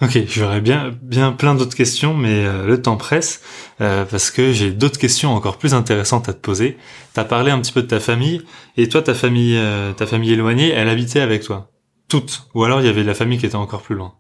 [0.02, 3.42] Ok, j'aurais bien bien plein d'autres questions, mais le temps presse
[3.80, 6.78] parce que j'ai d'autres questions encore plus intéressantes à te poser.
[7.14, 8.44] T'as parlé un petit peu de ta famille
[8.78, 9.60] et toi, ta famille,
[9.98, 11.72] ta famille éloignée, elle habitait avec toi
[12.08, 14.14] toutes Ou alors il y avait la famille qui était encore plus loin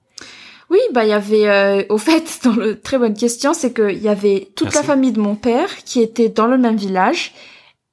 [0.69, 4.01] Oui, bah il y avait, euh, au fait, dans le très bonne question, c'est qu'il
[4.01, 7.33] y avait toute la famille de mon père qui était dans le même village.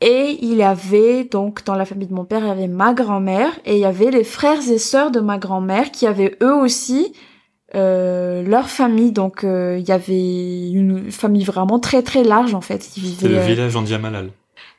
[0.00, 2.92] Et il y avait, donc, dans la famille de mon père, il y avait ma
[2.92, 6.54] grand-mère et il y avait les frères et sœurs de ma grand-mère qui avaient eux
[6.54, 7.12] aussi
[7.76, 9.12] euh, leur famille.
[9.12, 12.82] Donc, euh, il y avait une famille vraiment très très large en fait.
[12.82, 14.30] C'était le village en Diamalal.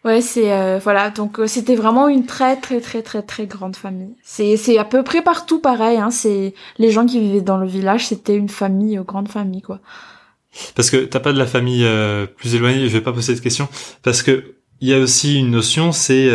[0.06, 3.78] Ouais, c'est euh, voilà, donc euh, c'était vraiment une très très très très très grande
[3.78, 4.14] famille.
[4.22, 5.98] C'est c'est à peu près partout pareil.
[5.98, 9.62] Hein, c'est les gens qui vivaient dans le village, c'était une famille, euh, grande famille
[9.62, 9.80] quoi.
[10.76, 11.88] Parce que t'as pas de la famille
[12.36, 12.88] plus éloignée.
[12.88, 13.68] Je vais pas poser cette question
[14.04, 16.30] parce que il y a aussi une notion, c'est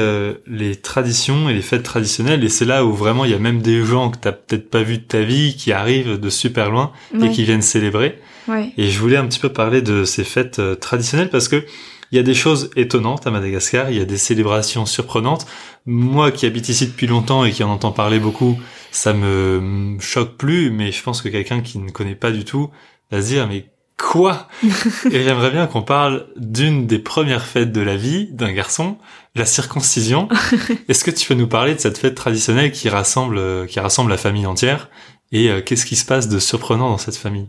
[0.47, 3.61] les traditions et les fêtes traditionnelles, et c'est là où vraiment il y a même
[3.61, 6.91] des gens que t'as peut-être pas vu de ta vie qui arrivent de super loin
[7.23, 8.19] et qui viennent célébrer.
[8.49, 8.73] Ouais.
[8.77, 11.63] Et je voulais un petit peu parler de ces fêtes traditionnelles parce que
[12.11, 15.47] il y a des choses étonnantes à Madagascar, il y a des célébrations surprenantes.
[15.87, 18.59] Moi qui habite ici depuis longtemps et qui en entend parler beaucoup,
[18.91, 22.71] ça me choque plus, mais je pense que quelqu'un qui ne connaît pas du tout
[23.11, 23.67] va se dire mais
[23.99, 24.49] quoi
[25.11, 28.97] Et j'aimerais bien qu'on parle d'une des premières fêtes de la vie d'un garçon,
[29.35, 30.29] la circoncision.
[30.89, 34.19] Est-ce que tu peux nous parler de cette fête traditionnelle qui rassemble qui rassemble la
[34.19, 34.89] famille entière
[35.31, 37.49] et euh, qu'est-ce qui se passe de surprenant dans cette famille,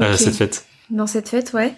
[0.00, 0.66] euh, cette fête?
[0.90, 1.74] Dans cette fête, ouais.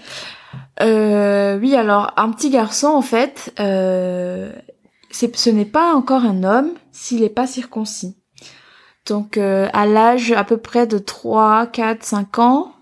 [0.81, 4.53] Euh, oui, alors un petit garçon, en fait, euh,
[5.11, 8.17] ce n'est pas encore un homme s'il n'est pas circoncis.
[9.07, 12.73] Donc euh, à l'âge à peu près de 3, 4, 5 ans,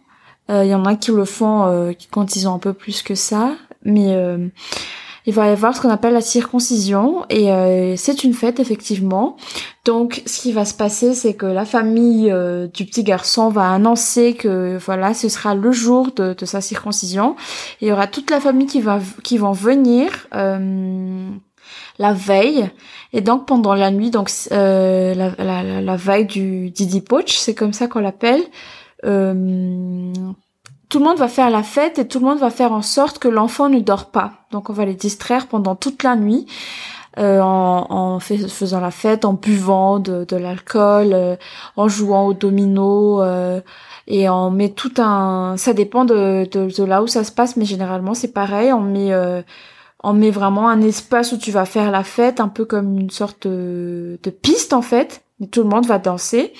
[0.49, 3.55] il y en a qui le font quand ils ont un peu plus que ça,
[3.85, 4.17] mais
[5.27, 9.37] il va y avoir ce qu'on appelle la circoncision et euh, c'est une fête effectivement.
[9.85, 13.71] Donc ce qui va se passer c'est que la famille euh, du petit garçon va
[13.71, 17.37] annoncer que voilà ce sera le jour de, de sa circoncision.
[17.81, 21.29] Il y aura toute la famille qui va qui vont venir euh,
[21.99, 22.71] la veille
[23.13, 27.73] et donc pendant la nuit donc la, la, la, veille du Didi Poach c'est comme
[27.73, 28.43] ça qu'on l'appelle
[30.91, 33.19] tout le monde va faire la fête et tout le monde va faire en sorte
[33.19, 34.33] que l'enfant ne dort pas.
[34.51, 36.47] Donc on va les distraire pendant toute la nuit.
[37.19, 41.37] Euh, en, faisant la fête, en buvant de, l'alcool, euh,
[41.77, 43.61] en jouant au domino, euh,
[44.07, 45.57] et on met tout un.
[45.57, 48.73] Ça dépend de, de, de, là où ça se passe, mais généralement c'est pareil.
[48.73, 49.13] On met
[50.03, 53.11] on met vraiment un espace où tu vas faire la fête, un peu comme une
[53.11, 55.25] sorte de, de piste en fait.
[55.43, 56.53] Et tout le monde va danser.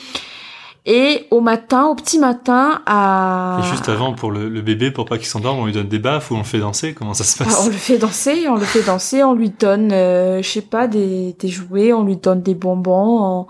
[0.87, 3.61] Et au matin, au petit matin, à...
[3.61, 6.31] Et juste avant, pour le, bébé, pour pas qu'il s'endorme, on lui donne des baffes
[6.31, 8.57] ou on le fait danser Comment ça se passe ah, On le fait danser, on
[8.57, 12.17] le fait danser, on lui donne, euh, je sais pas, des, des jouets, on lui
[12.17, 13.47] donne des bonbons,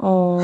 [0.00, 0.42] on...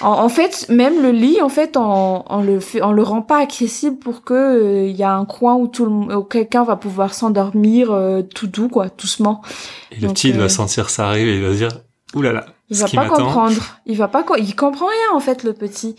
[0.00, 3.38] En, fait, même le lit, en fait, on, on, le fait, on le rend pas
[3.38, 7.14] accessible pour que il euh, y a un coin où tout le, quelqu'un va pouvoir
[7.14, 9.42] s'endormir euh, tout doux, quoi, doucement.
[9.90, 11.70] Et le petit, il va sentir ça arriver, et il va dire,
[12.14, 13.62] oulala, là là, il va pas comprendre.
[13.86, 15.96] Il va pas, il comprend rien en fait le petit.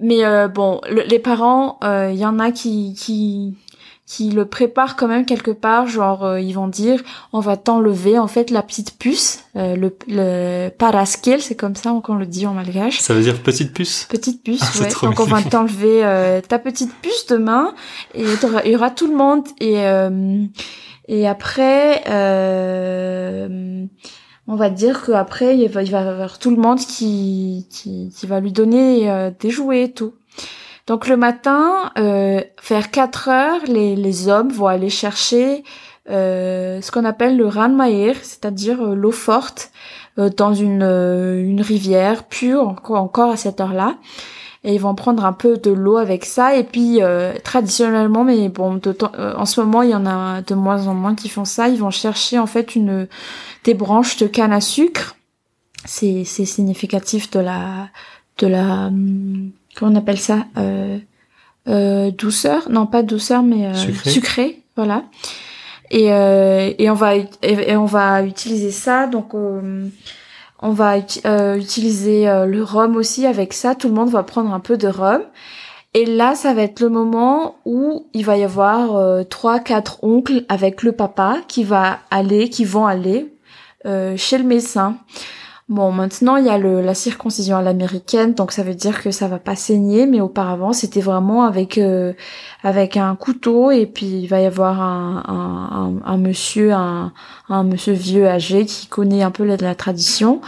[0.00, 3.54] Mais euh, bon, les parents, il euh, y en a qui qui
[4.06, 7.02] qui le préparent quand même quelque part, genre euh, ils vont dire
[7.34, 12.14] on va t'enlever en fait la petite puce, le, le paraskel, c'est comme ça qu'on
[12.14, 13.00] le dit en malgache.
[13.00, 14.06] Ça veut dire petite puce?
[14.08, 14.88] Petite puce, ah, ouais.
[15.02, 17.74] Donc on va t'enlever ta petite puce demain
[18.14, 18.24] et
[18.64, 19.84] il y aura tout le monde et
[21.06, 22.02] et après
[24.48, 28.26] on va dire qu'après il va, il va y avoir tout le monde qui, qui,
[28.26, 30.14] va lui donner euh, des jouets et tout.
[30.88, 35.62] Donc le matin, euh, vers 4 heures, les, hommes vont aller chercher
[36.08, 39.70] euh, ce qu'on appelle le Ranmair, c'est-à-dire euh, l'eau forte
[40.18, 43.96] euh, dans une, une rivière pure encore à cette heure-là.
[44.64, 46.56] Et ils vont prendre un peu de l'eau avec ça.
[46.56, 47.00] Et puis
[47.44, 50.86] traditionnellement, mais bon, de temps- euh, en ce moment il y en a de moins
[50.88, 51.68] en moins qui font ça.
[51.68, 53.06] Ils vont chercher en fait une
[53.64, 55.14] des branches de canne à sucre.
[55.84, 57.88] C'est c'est significatif de la
[58.38, 60.98] de la hum, comment on appelle ça euh,
[61.68, 64.10] euh, douceur non pas douceur mais euh, Sucré.
[64.10, 65.04] sucré voilà
[65.90, 69.86] et euh, et on va et, et on va utiliser ça donc euh,
[70.60, 73.74] on va euh, utiliser euh, le rhum aussi avec ça.
[73.74, 75.22] Tout le monde va prendre un peu de rhum.
[75.94, 80.04] Et là ça va être le moment où il va y avoir euh, trois quatre
[80.04, 83.32] oncles avec le papa qui va aller qui vont aller
[84.16, 84.98] chez le médecin
[85.68, 89.10] Bon, maintenant il y a le, la circoncision à l'américaine, donc ça veut dire que
[89.10, 92.14] ça va pas saigner, mais auparavant c'était vraiment avec euh,
[92.62, 97.12] avec un couteau et puis il va y avoir un, un, un, un monsieur, un,
[97.50, 100.40] un monsieur vieux âgé qui connaît un peu la, la tradition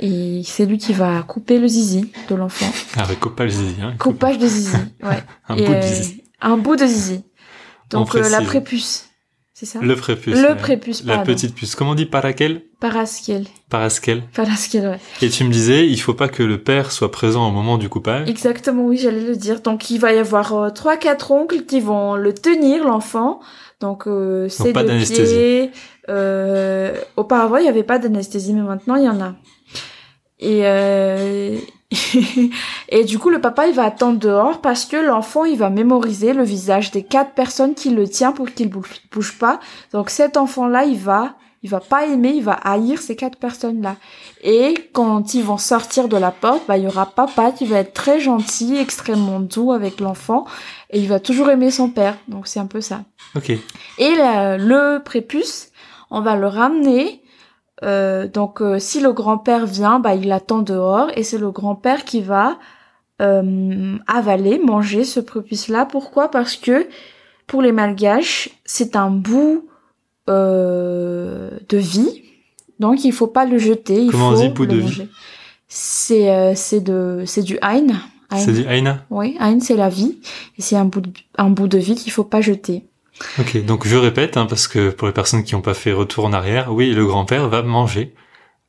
[0.00, 2.66] et c'est lui qui va couper le zizi de l'enfant.
[3.00, 3.76] Avec coupage zizi.
[3.80, 5.22] Hein, Coupage de zizi, ouais.
[5.48, 6.22] Un Et, bout de euh, zizi.
[6.40, 7.22] un bout de zizi.
[7.90, 9.07] Donc On euh, la prépuce,
[9.58, 10.36] c'est ça Le prépuce.
[10.36, 10.54] Le ouais.
[10.54, 11.32] prépuce, La pardon.
[11.32, 11.74] petite puce.
[11.74, 13.44] Comment on dit paraquel Parasquiel.
[13.68, 14.22] Parasquel.
[14.32, 15.00] Parasquiel, ouais.
[15.20, 17.88] Et tu me disais, il faut pas que le père soit présent au moment du
[17.88, 18.28] coupage.
[18.28, 19.60] Exactement, oui, j'allais le dire.
[19.60, 23.40] Donc, il va y avoir euh, trois, quatre oncles qui vont le tenir, l'enfant.
[23.80, 25.70] Donc, euh, c'est pas d'anesthésie.
[26.08, 29.34] Euh, auparavant, il n'y avait pas d'anesthésie, mais maintenant, il y en a.
[30.38, 31.58] Et, euh,
[32.88, 36.32] et du coup, le papa, il va attendre dehors parce que l'enfant, il va mémoriser
[36.32, 39.60] le visage des quatre personnes qui le tiennent pour qu'il bouge, bouge pas.
[39.92, 43.96] Donc, cet enfant-là, il va, il va pas aimer, il va haïr ces quatre personnes-là.
[44.44, 47.78] Et quand ils vont sortir de la porte, bah, il y aura papa qui va
[47.78, 50.44] être très gentil, extrêmement doux avec l'enfant,
[50.90, 52.16] et il va toujours aimer son père.
[52.28, 53.00] Donc c'est un peu ça.
[53.34, 53.50] Ok.
[53.98, 55.68] Et la- le prépuce,
[56.10, 57.22] on va le ramener.
[57.84, 62.04] Euh, donc euh, si le grand-père vient, bah, il attend dehors, et c'est le grand-père
[62.04, 62.58] qui va
[63.22, 65.86] euh, avaler, manger ce prépuce-là.
[65.86, 66.30] Pourquoi?
[66.30, 66.86] Parce que
[67.46, 69.64] pour les malgaches, c'est un bout
[70.28, 72.22] de vie.
[72.80, 74.02] Donc il faut pas le jeter.
[74.02, 75.08] Il Comment on dit bout de vie?
[75.68, 77.94] C'est c'est de c'est du Ein.
[78.30, 78.38] Ein.
[78.38, 80.18] C'est du Aina Oui, Ein c'est la vie
[80.58, 82.84] et c'est un bout de, un bout de vie qu'il faut pas jeter.
[83.38, 86.24] Ok, donc je répète, hein, parce que pour les personnes qui n'ont pas fait retour
[86.24, 88.14] en arrière, oui, le grand-père va manger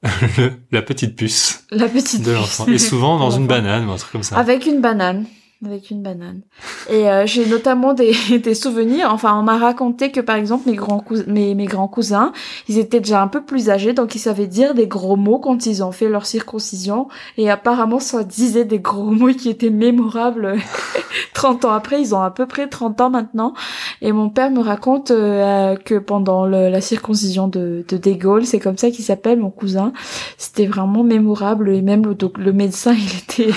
[0.37, 2.65] le- la petite puce La petite de l'enfant.
[2.67, 4.37] Et souvent dans une banane ou un truc comme ça.
[4.37, 5.25] Avec une banane.
[5.65, 6.43] Avec une banane.
[6.89, 9.09] Et euh, j'ai notamment des, des souvenirs.
[9.11, 12.31] Enfin, on m'a raconté que par exemple mes grands mes, mes grands cousins,
[12.69, 15.65] ils étaient déjà un peu plus âgés, donc ils savaient dire des gros mots quand
[15.65, 17.09] ils ont fait leur circoncision.
[17.35, 20.55] Et apparemment, ça disait des gros mots qui étaient mémorables.
[21.33, 23.53] 30 ans après, ils ont à peu près 30 ans maintenant.
[24.01, 28.45] Et mon père me raconte euh, que pendant le- la circoncision de, de De Gaulle,
[28.45, 29.91] c'est comme ça qu'il s'appelle mon cousin,
[30.37, 31.69] c'était vraiment mémorable.
[31.75, 33.53] Et même le, le médecin, il était,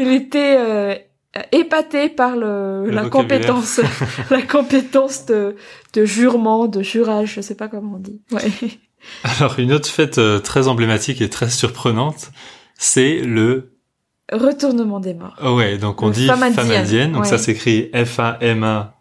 [0.00, 0.94] il était euh,
[1.52, 3.46] épaté par le, Le la vocabulaire.
[3.54, 3.80] compétence,
[4.30, 5.56] la compétence de,
[5.94, 8.20] de jurement, de jurage, je sais pas comment on dit.
[8.32, 8.50] Ouais.
[9.38, 12.30] Alors une autre fête euh, très emblématique et très surprenante,
[12.76, 13.76] c'est le
[14.32, 15.34] Retournement des morts.
[15.42, 17.28] oh ouais, donc on Le dit Famadienne, donc ouais.
[17.28, 18.94] ça s'écrit F A M A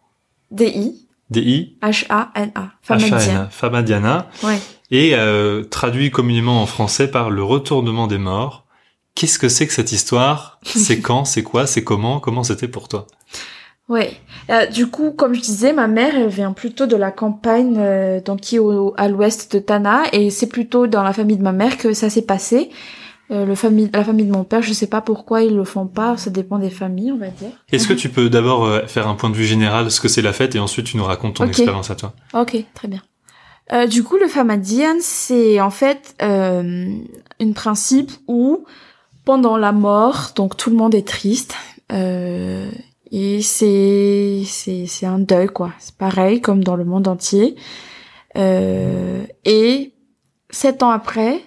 [0.50, 1.92] D-I, D I H-A-N-A.
[2.10, 3.38] H A N Famadienne.
[3.38, 4.58] A, Famadiana Ouais.
[4.90, 8.66] et euh, traduit communément en français par le retournement des morts.
[9.20, 10.62] Qu'est-ce que c'est que cette histoire?
[10.64, 11.26] C'est quand?
[11.26, 11.68] C'est quoi?
[11.68, 12.22] C'est comment?
[12.22, 13.06] Comment c'était pour toi?
[13.90, 14.14] Ouais.
[14.50, 18.22] Euh, du coup, comme je disais, ma mère, elle vient plutôt de la campagne, euh,
[18.22, 21.44] donc qui est au, à l'ouest de Tana, et c'est plutôt dans la famille de
[21.44, 22.70] ma mère que ça s'est passé.
[23.30, 25.86] Euh, le famille, la famille de mon père, je sais pas pourquoi ils le font
[25.86, 27.52] pas, ça dépend des familles, on va dire.
[27.74, 30.08] Est-ce que tu peux d'abord euh, faire un point de vue général de ce que
[30.08, 32.14] c'est la fête et ensuite tu nous racontes ton expérience à toi?
[32.34, 33.02] Ok, très bien.
[33.74, 38.64] Euh, du coup, le Famadian, c'est en fait un principe où
[39.30, 41.54] pendant la mort, donc tout le monde est triste,
[41.92, 42.68] euh,
[43.12, 45.72] et c'est c'est c'est un deuil quoi.
[45.78, 47.56] C'est pareil comme dans le monde entier.
[48.38, 49.94] Euh, et
[50.50, 51.42] sept ans après,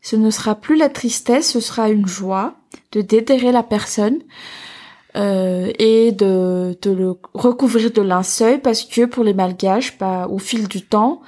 [0.00, 2.56] ce ne sera plus la tristesse, ce sera une joie
[2.90, 4.18] de déterrer la personne
[5.14, 10.38] euh, et de, de le recouvrir de linceul parce que pour les malgaches, bah, au
[10.38, 11.22] fil du temps,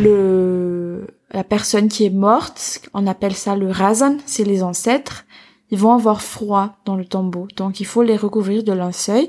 [0.00, 5.26] le la personne qui est morte, on appelle ça le razan, c'est les ancêtres,
[5.70, 9.26] ils vont avoir froid dans le tombeau, donc il faut les recouvrir de linceul.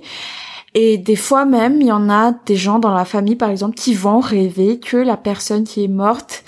[0.74, 3.76] Et des fois même, il y en a des gens dans la famille, par exemple,
[3.76, 6.44] qui vont rêver que la personne qui est morte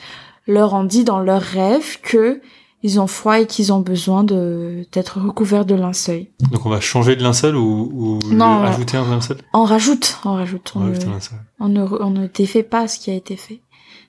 [0.48, 2.42] leur en dit dans leur rêve que
[2.84, 6.28] ils ont froid et qu'ils ont besoin de d'être recouverts de linceul.
[6.52, 9.38] Donc on va changer de linceul ou, ou Non, le- ajouter un linceul?
[9.54, 10.82] On rajoute, on rajoute, On
[11.60, 13.62] on ne, on ne défait pas ce qui a été fait.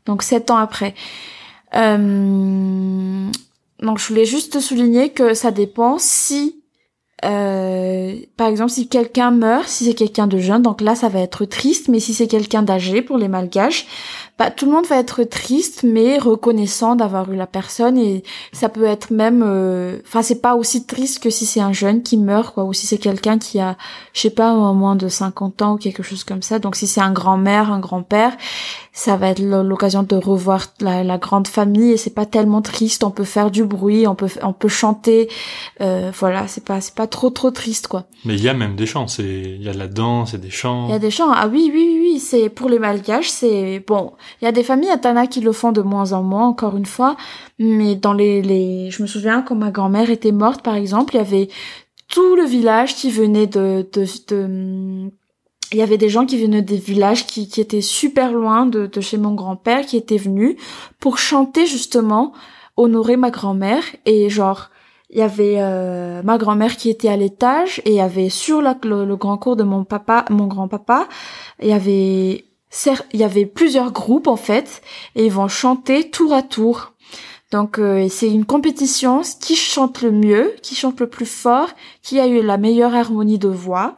[0.05, 0.95] Donc sept ans après.
[1.75, 3.31] Euh,
[3.83, 6.63] donc je voulais juste souligner que ça dépend si,
[7.25, 11.21] euh, par exemple, si quelqu'un meurt, si c'est quelqu'un de jeune, donc là ça va
[11.21, 13.87] être triste, mais si c'est quelqu'un d'âgé pour les malgaches,
[14.39, 18.69] bah, tout le monde va être triste, mais reconnaissant d'avoir eu la personne et ça
[18.69, 22.17] peut être même, euh, enfin c'est pas aussi triste que si c'est un jeune qui
[22.17, 23.77] meurt, quoi, ou si c'est quelqu'un qui a,
[24.13, 26.61] je sais pas, moins de 50 ans ou quelque chose comme ça.
[26.61, 28.37] Donc si c'est un grand-mère, un grand-père,
[28.99, 33.05] ça va être l'occasion de revoir la, la grande famille et c'est pas tellement triste.
[33.05, 35.29] On peut faire du bruit, on peut, on peut chanter,
[35.81, 38.07] euh, voilà, c'est pas, c'est pas trop trop triste, quoi.
[38.25, 39.07] Mais il y a même des chants.
[39.07, 40.89] C'est il y a de la danse, il y a des chants.
[40.89, 41.31] Il y a des chants.
[41.33, 42.19] Ah oui, oui, oui, oui.
[42.19, 44.15] C'est pour les malgaches, c'est bon.
[44.43, 46.77] Il y a des familles à Tana qui le font de moins en moins, encore
[46.77, 47.17] une fois.
[47.61, 51.19] Mais dans les, les, je me souviens quand ma grand-mère était morte, par exemple, il
[51.19, 51.49] y avait
[52.09, 55.11] tout le village qui venait de, de, de-
[55.73, 58.87] il y avait des gens qui venaient des villages qui, qui étaient super loin de,
[58.87, 60.57] de chez mon grand-père, qui étaient venus
[60.99, 62.33] pour chanter justement,
[62.77, 64.71] honorer ma grand-mère et genre,
[65.11, 68.63] il y avait euh, ma grand-mère qui était à l'étage et il y avait sur
[68.63, 71.09] la, le, le grand cours de mon papa, mon grand-papa,
[71.61, 72.45] il y avait
[73.15, 74.83] il y avait plusieurs groupes en fait
[75.15, 76.93] et ils vont chanter tour à tour.
[77.51, 81.71] Donc euh, c'est une compétition qui chante le mieux, qui chante le plus fort,
[82.03, 83.97] qui a eu la meilleure harmonie de voix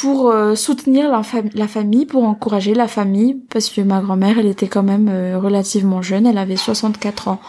[0.00, 4.38] pour euh, soutenir la, fam- la famille, pour encourager la famille parce que ma grand-mère
[4.38, 7.40] elle était quand même euh, relativement jeune, elle avait 64 ans.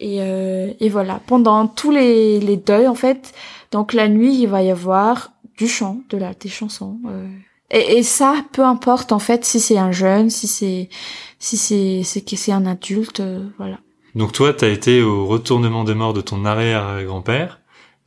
[0.00, 3.32] Et, euh, et voilà, pendant tous les, les deuils, en fait,
[3.72, 6.98] donc la nuit, il va y avoir du chant, de la, des chansons.
[7.08, 7.26] euh.
[7.70, 10.88] Et, et ça, peu importe, en fait, si c'est un jeune, si c'est
[11.38, 13.78] si c'est c'est un adulte, euh, voilà.
[14.14, 17.60] Donc toi, t'as été au retournement des morts de ton arrière-grand-père.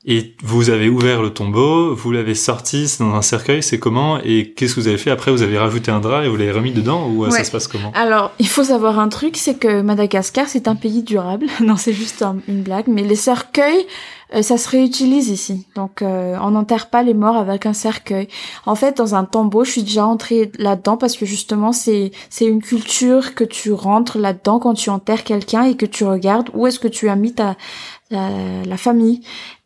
[0.06, 4.18] Et vous avez ouvert le tombeau, vous l'avez sorti, c'est dans un cercueil, c'est comment
[4.24, 5.30] Et qu'est-ce que vous avez fait après?
[5.30, 7.68] Vous avez rajouté un drap et vous l'avez remis dedans ou euh, ça se passe
[7.68, 7.92] comment?
[7.94, 11.48] Alors, il faut savoir un truc, c'est que Madagascar, c'est un pays durable.
[11.62, 12.86] non, c'est juste un- une blague.
[12.88, 13.86] Mais les cercueils,
[14.34, 15.68] euh, ça se réutilise ici.
[15.76, 18.30] Donc, euh, on n'enterre pas les morts avec un cercueil.
[18.66, 22.46] En fait, dans un tombeau, je suis déjà entrée là-dedans parce que justement, c'est c'est
[22.46, 26.68] une culture que tu rentres là-dedans quand tu enterres quelqu'un et que tu regardes où
[26.68, 27.58] est-ce que tu as mis ta
[28.12, 28.30] la,
[28.66, 29.22] la famille.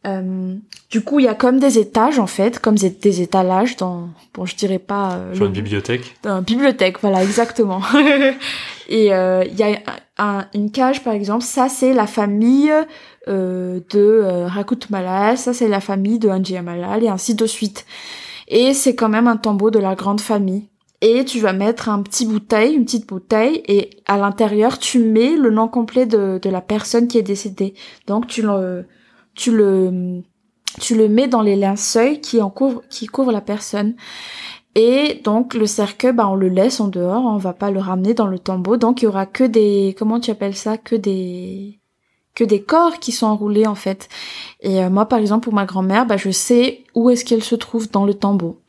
[0.06, 0.56] Euh,
[0.90, 4.46] du coup, il y a comme des étages en fait, comme des, étalages dans, bon,
[4.46, 7.82] je dirais pas euh, le- une bibliothèque dans une bibliothèque, voilà, exactement.
[8.90, 9.78] et euh, il y a
[10.18, 12.72] un- une cage, par exemple, ça c'est la famille
[13.28, 17.86] euh, de Rakut Malal, ça c'est la famille de Anjia Malal, et ainsi de suite.
[18.50, 20.68] Et c'est quand même un tombeau de la grande famille.
[21.02, 25.36] Et tu vas mettre un petit bouteille, une petite bouteille, et à l'intérieur tu mets
[25.36, 27.74] le nom complet de, de la personne qui est décédée.
[28.08, 28.86] Donc tu le,
[29.36, 30.22] tu le,
[30.80, 33.96] tu le mets dans les linceuls qui en couvrent, qui la personne.
[34.76, 38.14] Et donc le cercueil, bah on le laisse en dehors, on va pas le ramener
[38.14, 38.78] dans le tombeau.
[38.78, 41.80] Donc il y aura que des, comment tu appelles ça, que des,
[42.34, 44.10] que des corps qui sont enroulés en fait.
[44.62, 47.56] Et euh, moi par exemple pour ma grand-mère, bah je sais où est-ce qu'elle se
[47.56, 48.62] trouve dans le tombeau.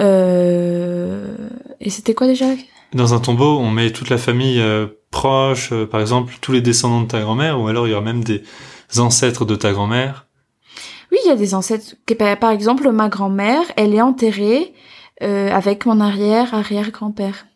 [0.00, 1.36] Euh...
[1.80, 2.46] Et c'était quoi déjà?
[2.94, 7.02] Dans un tombeau, on met toute la famille euh, proche, par exemple tous les descendants
[7.02, 8.44] de ta grand-mère, ou alors il y aura même des
[8.98, 10.26] ancêtres de ta grand-mère?
[11.10, 11.94] Oui, il y a des ancêtres.
[12.40, 14.72] Par exemple, ma grand-mère, elle est enterrée
[15.22, 17.46] euh, avec mon arrière arrière grand-père.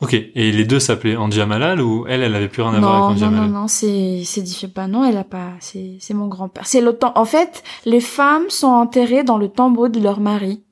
[0.00, 2.94] Ok, et les deux s'appelaient Andia Malal ou elle, elle avait plus rien à voir
[2.94, 4.72] avec Andia non, non, non, c'est c'est différent.
[4.74, 5.52] Bah non, elle a pas.
[5.60, 6.66] C'est c'est mon grand-père.
[6.66, 7.12] C'est le temps.
[7.16, 10.62] En fait, les femmes sont enterrées dans le tombeau de leur mari.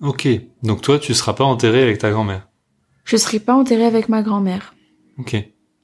[0.00, 0.28] Ok,
[0.62, 2.46] donc toi, tu seras pas enterré avec ta grand-mère?
[3.04, 4.74] Je serai pas enterrée avec ma grand-mère.
[5.18, 5.36] Ok.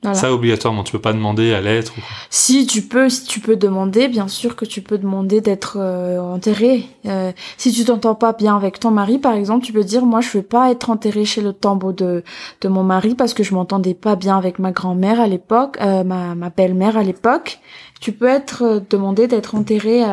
[0.05, 0.19] Voilà.
[0.19, 2.03] Ça, obligatoirement, tu peux pas demander à l'être ou.
[2.29, 6.21] Si tu peux, si tu peux demander, bien sûr que tu peux demander d'être euh,
[6.21, 6.85] enterré.
[7.07, 10.21] Euh, si tu t'entends pas bien avec ton mari, par exemple, tu peux dire moi
[10.21, 12.23] je veux pas être enterré chez le tombeau de
[12.61, 16.05] de mon mari parce que je m'entendais pas bien avec ma grand-mère à l'époque, euh,
[16.05, 17.61] ma ma belle-mère à l'époque.
[18.03, 20.05] Tu peux être euh, demandé d'être enterré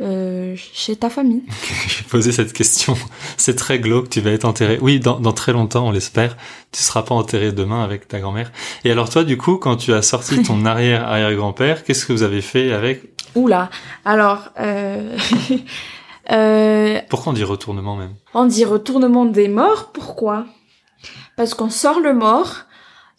[0.00, 1.42] euh, chez ta famille.
[1.88, 2.96] J'ai posé cette question.
[3.36, 4.78] C'est très glauque, tu vas être enterré.
[4.80, 6.36] Oui, dans, dans très longtemps, on l'espère.
[6.72, 8.50] Tu seras pas enterré demain avec ta grand-mère.
[8.84, 12.40] Et alors toi, du coup, quand tu as sorti ton arrière-arrière-grand-père, qu'est-ce que vous avez
[12.40, 13.02] fait avec?
[13.34, 13.70] Oula.
[14.04, 14.48] Alors.
[14.58, 15.16] Euh...
[16.32, 18.14] euh, Pourquoi on dit retournement même?
[18.34, 19.90] On dit retournement des morts.
[19.92, 20.46] Pourquoi?
[21.36, 22.64] Parce qu'on sort le mort.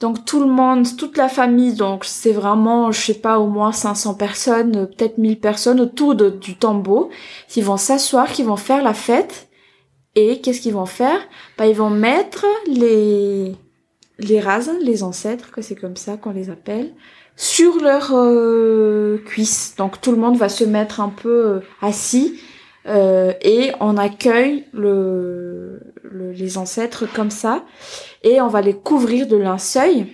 [0.02, 3.72] Donc tout le monde, toute la famille, donc c'est vraiment, je sais pas, au moins
[3.72, 7.12] 500 personnes, peut-être 1000 personnes autour du tombeau,
[7.48, 9.48] qui vont s'asseoir, qui vont faire la fête.
[10.16, 11.20] Et qu'est-ce qu'ils vont faire?
[11.58, 13.56] Bah ils vont mettre les
[14.18, 16.94] les rases, les ancêtres, que c'est comme ça qu'on les appelle,
[17.36, 19.76] sur leurs euh, cuisses.
[19.78, 22.40] Donc tout le monde va se mettre un peu euh, assis
[22.88, 25.80] euh, et on accueille le,
[26.34, 27.64] les ancêtres comme ça
[28.24, 30.08] et on va les couvrir de linceul.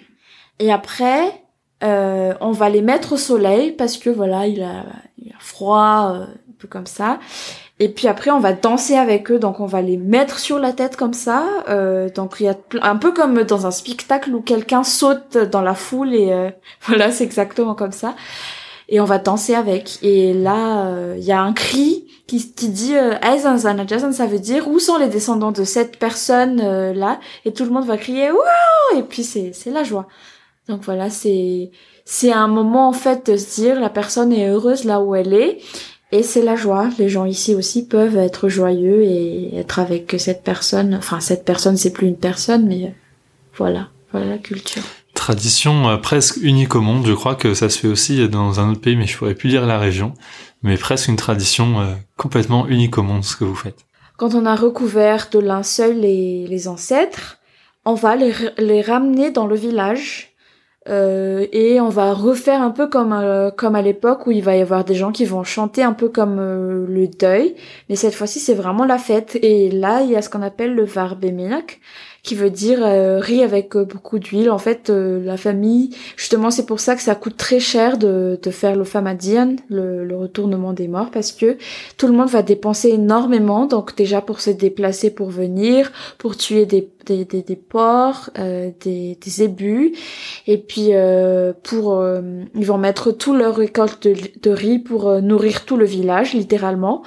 [0.60, 1.44] Et après,
[1.82, 4.86] on va les mettre au soleil parce que voilà, il a,
[5.18, 6.28] il a froid, un
[6.58, 7.20] peu comme ça.
[7.80, 10.74] Et puis après, on va danser avec eux, donc on va les mettre sur la
[10.74, 11.46] tête comme ça.
[11.70, 15.62] Euh, donc il y a un peu comme dans un spectacle où quelqu'un saute dans
[15.62, 16.50] la foule et euh,
[16.88, 18.16] voilà, c'est exactement comme ça.
[18.90, 20.00] Et on va danser avec.
[20.02, 24.68] Et là, euh, il y a un cri qui, qui dit euh, ça veut dire
[24.68, 27.20] où sont les descendants de cette personne euh, là?
[27.46, 30.08] Et tout le monde va crier Wouh Et puis c'est c'est la joie.
[30.68, 31.72] Donc voilà, c'est
[32.06, 35.34] c'est un moment en fait de se dire la personne est heureuse là où elle
[35.34, 35.60] est
[36.12, 36.90] et c'est la joie.
[37.00, 40.96] Les gens ici aussi peuvent être joyeux et être avec cette personne.
[40.96, 42.92] Enfin, cette personne, c'est plus une personne, mais euh,
[43.58, 44.84] voilà, voilà la culture.
[45.14, 47.06] Tradition euh, presque unique au monde.
[47.06, 49.50] Je crois que ça se fait aussi dans un autre pays, mais je pourrais plus
[49.50, 50.14] dire la région.
[50.64, 53.86] Mais presque une tradition euh, complètement unique au monde, ce que vous faites.
[54.18, 57.38] Quand on a recouvert de linceul les, les ancêtres,
[57.86, 60.34] on va les, les ramener dans le village
[60.90, 64.56] euh, et on va refaire un peu comme euh, comme à l'époque où il va
[64.56, 67.56] y avoir des gens qui vont chanter un peu comme euh, le deuil,
[67.90, 69.38] mais cette fois-ci c'est vraiment la fête.
[69.42, 71.82] Et là il y a ce qu'on appelle le Varbemiak,
[72.28, 74.52] qui veut dire euh, riz avec euh, beaucoup d'huile.
[74.52, 78.38] En fait, euh, la famille, justement, c'est pour ça que ça coûte très cher de,
[78.42, 81.58] de faire le famadian, le, le, retournement des morts, parce que
[81.96, 83.66] tout le monde va dépenser énormément.
[83.66, 89.18] Donc déjà pour se déplacer pour venir, pour tuer des des, des, porcs, euh, des,
[89.24, 89.94] des zébus,
[90.46, 90.90] et puis
[91.64, 92.06] pour
[92.54, 97.04] ils vont mettre tout leur récolte de, de riz pour nourrir tout le village, littéralement.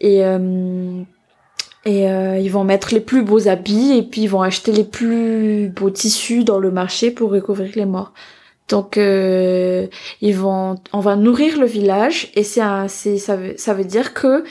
[0.00, 0.22] Et
[1.84, 4.84] et euh, ils vont mettre les plus beaux habits et puis ils vont acheter les
[4.84, 8.12] plus beaux tissus dans le marché pour recouvrir les morts.
[8.68, 9.86] Donc euh,
[10.20, 14.44] ils vont, on va nourrir le village et c'est c'est ça veut, ça dire que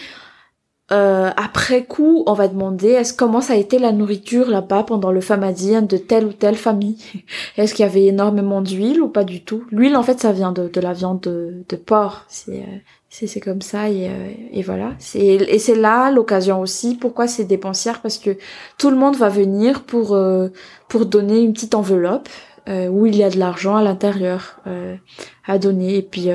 [0.91, 5.11] euh, après coup, on va demander est-ce comment ça a été la nourriture là-bas pendant
[5.11, 6.97] le famadien de telle ou telle famille?
[7.57, 9.65] est-ce qu'il y avait énormément d'huile ou pas du tout?
[9.71, 12.25] L'huile, en fait, ça vient de, de la viande de, de porc.
[12.27, 12.63] C'est
[13.11, 14.93] euh, c'est comme ça et, euh, et voilà.
[15.15, 16.95] Et c'est là l'occasion aussi.
[16.95, 18.01] Pourquoi c'est dépensière?
[18.01, 18.37] Parce que
[18.77, 20.49] tout le monde va venir pour euh,
[20.87, 22.29] pour donner une petite enveloppe
[22.67, 24.59] euh, où il y a de l'argent à l'intérieur
[25.47, 25.97] à donner.
[25.97, 26.29] Et puis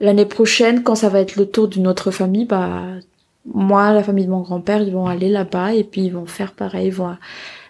[0.00, 2.82] l'année prochaine, quand ça va être le tour d'une autre famille, bah
[3.46, 6.52] moi, la famille de mon grand-père, ils vont aller là-bas et puis ils vont faire
[6.52, 7.16] pareil, ils vont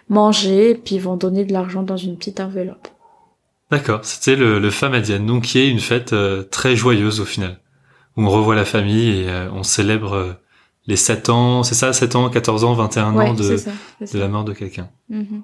[0.07, 2.87] manger et puis ils vont donner de l'argent dans une petite enveloppe.
[3.71, 6.15] D'accord, c'était le, le Famadian, donc qui est une fête
[6.51, 7.59] très joyeuse au final
[8.17, 10.33] on revoit la famille et euh, on célèbre euh,
[10.87, 13.57] les 7 ans, c'est ça, 7 ans, 14 ans, 21 ans de,
[14.13, 14.89] de la mort de quelqu'un.
[15.11, 15.41] Mm-hmm.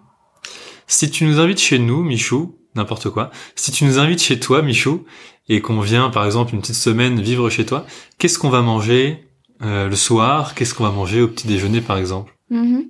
[0.88, 4.62] Si tu nous invites chez nous, Michou, n'importe quoi, si tu nous invites chez toi,
[4.62, 5.06] Michou,
[5.50, 7.86] et qu'on vient, par exemple, une petite semaine vivre chez toi,
[8.18, 9.28] qu'est-ce qu'on va manger
[9.62, 10.56] euh, le soir?
[10.56, 12.36] Qu'est-ce qu'on va manger au petit déjeuner, par exemple?
[12.52, 12.86] Mm-hmm.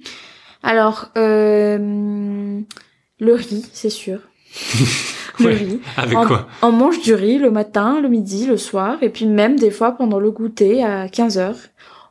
[0.64, 2.60] Alors, euh,
[3.20, 4.20] le riz, c'est sûr.
[5.42, 5.80] le riz.
[5.98, 9.26] Avec on, quoi On mange du riz le matin, le midi, le soir, et puis
[9.26, 11.58] même des fois pendant le goûter à 15 heures.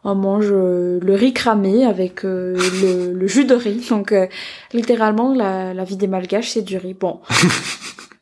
[0.03, 2.57] On mange euh, le riz cramé avec euh,
[3.15, 3.87] le, jus de riz.
[3.91, 4.27] Donc euh,
[4.73, 6.95] littéralement la, la vie des malgaches c'est du riz.
[6.95, 7.21] Bon.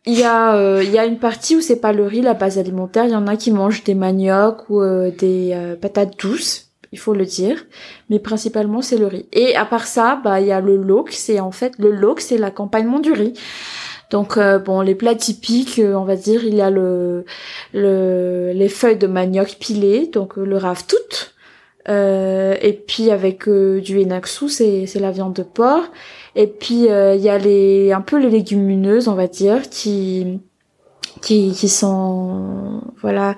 [0.07, 2.57] Il y a il y a une partie où c'est pas le riz la base
[2.57, 7.13] alimentaire, il y en a qui mangent des maniocs ou des patates douces, il faut
[7.13, 7.67] le dire,
[8.09, 9.27] mais principalement c'est le riz.
[9.33, 12.23] Et à part ça, bah il y a le lok, c'est en fait le lok,
[12.23, 13.35] c'est l'accompagnement du riz.
[14.11, 17.25] Donc euh, bon, les plats typiques, euh, on va dire, il y a le,
[17.75, 20.97] le les feuilles de manioc pilées, donc euh, le raftout,
[21.89, 25.85] euh, et puis avec du enaxu, c'est c'est la viande de porc,
[26.37, 30.41] et puis il y a les un peu les légumineuses, on va dire, qui
[31.21, 33.37] qui qui sont voilà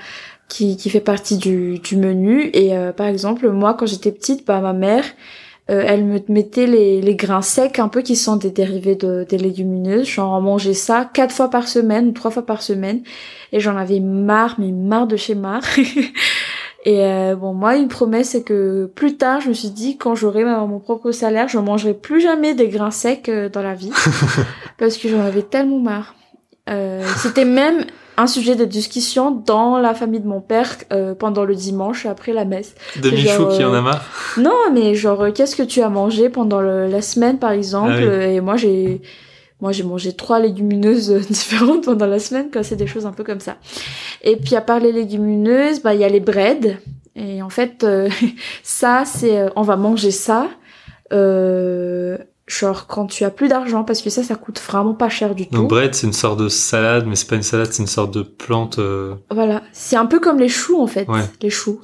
[0.49, 2.51] qui qui fait partie du du menu.
[2.55, 5.05] Et par exemple moi quand j'étais petite, bah ma mère
[5.71, 9.25] euh, elle me mettait les, les, grains secs un peu qui sont des dérivés de,
[9.29, 10.09] des légumineuses.
[10.09, 13.03] J'en mangeais ça quatre fois par semaine ou trois fois par semaine
[13.53, 15.62] et j'en avais marre, mais marre de chez marre.
[16.85, 20.16] et euh, bon, moi, une promesse, c'est que plus tard, je me suis dit, quand
[20.16, 23.93] j'aurai mon propre salaire, je mangerai plus jamais des grains secs euh, dans la vie
[24.79, 26.14] parce que j'en avais tellement marre.
[27.16, 27.85] C'était même
[28.21, 32.33] un sujet de discussion dans la famille de mon père euh, pendant le dimanche après
[32.33, 32.75] la messe.
[33.03, 34.05] De Michou qui en a euh, marre
[34.37, 37.93] Non, mais genre, euh, qu'est-ce que tu as mangé pendant la semaine, par exemple?
[38.01, 39.01] Ah Et moi, j'ai...
[39.62, 42.62] Moi, j'ai mangé trois légumineuses différentes pendant la semaine, quoi.
[42.62, 43.57] C'est des choses un peu comme ça.
[44.22, 46.78] Et puis, à part les légumineuses, bah, il y a les breads.
[47.14, 47.85] Et en fait,
[48.62, 50.49] ça, c'est, on va manger ça.
[51.12, 52.16] Euh,
[52.47, 55.47] genre quand tu as plus d'argent parce que ça ça coûte vraiment pas cher du
[55.49, 55.55] tout.
[55.55, 58.12] Donc bread, c'est une sorte de salade, mais c'est pas une salade, c'est une sorte
[58.14, 58.78] de plante.
[58.78, 61.09] euh, Voilà, c'est un peu comme les choux en fait.
[61.09, 61.20] Ouais.
[61.43, 61.81] Les choux,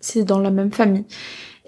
[0.00, 1.04] c'est dans la même famille.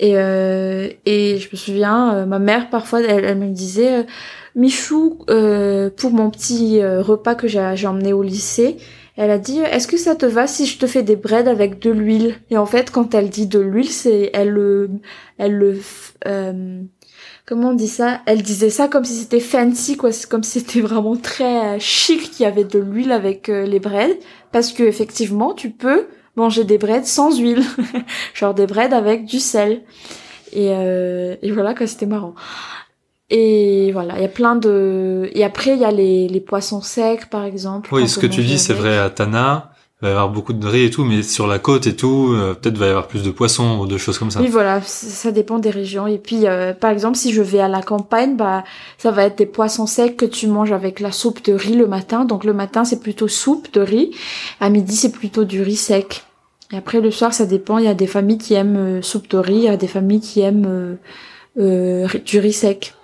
[0.03, 4.03] Et euh, et je me souviens, euh, ma mère parfois, elle, me disait, euh,
[4.57, 8.79] Michou, euh, pour mon petit repas que j'ai emmené au lycée,
[9.17, 11.81] elle a dit, est-ce que ça te va si je te fais des breads avec
[11.81, 12.37] de l'huile?
[12.49, 14.91] Et en fait, quand elle dit de l'huile, c'est elle le,
[15.37, 15.79] elle le,
[17.45, 18.23] comment on dit ça?
[18.25, 20.11] Elle disait ça comme si c'était fancy, quoi.
[20.31, 24.17] Comme si c'était vraiment très chic qu'il y avait de l'huile avec les breads,
[24.51, 27.63] parce que effectivement, tu peux manger des breads sans huile,
[28.35, 29.83] genre des breads avec du sel.
[30.53, 32.35] Et, euh, et voilà, quoi, c'était marrant.
[33.31, 35.31] Et voilà, il y a plein de.
[35.35, 37.89] Et après, il y a les, les poissons secs, par exemple.
[37.95, 39.70] Oui, ce que tu dis, c'est vrai à Tana.
[40.03, 42.55] Va y avoir beaucoup de riz et tout, mais sur la côte et tout, euh,
[42.55, 44.41] peut-être va y avoir plus de poissons ou de choses comme ça.
[44.41, 46.07] Oui, voilà, ça dépend des régions.
[46.07, 48.65] Et puis, euh, par exemple, si je vais à la campagne, bah,
[48.97, 51.87] ça va être des poissons secs que tu manges avec la soupe de riz le
[51.87, 52.25] matin.
[52.25, 54.11] Donc le matin, c'est plutôt soupe de riz.
[54.59, 56.25] À midi, c'est plutôt du riz sec.
[56.73, 57.77] Et après, le soir, ça dépend.
[57.77, 59.89] Il y a des familles qui aiment euh, soupe de riz, il y a des
[59.89, 60.97] familles qui aiment
[61.59, 62.95] euh, du riz sec.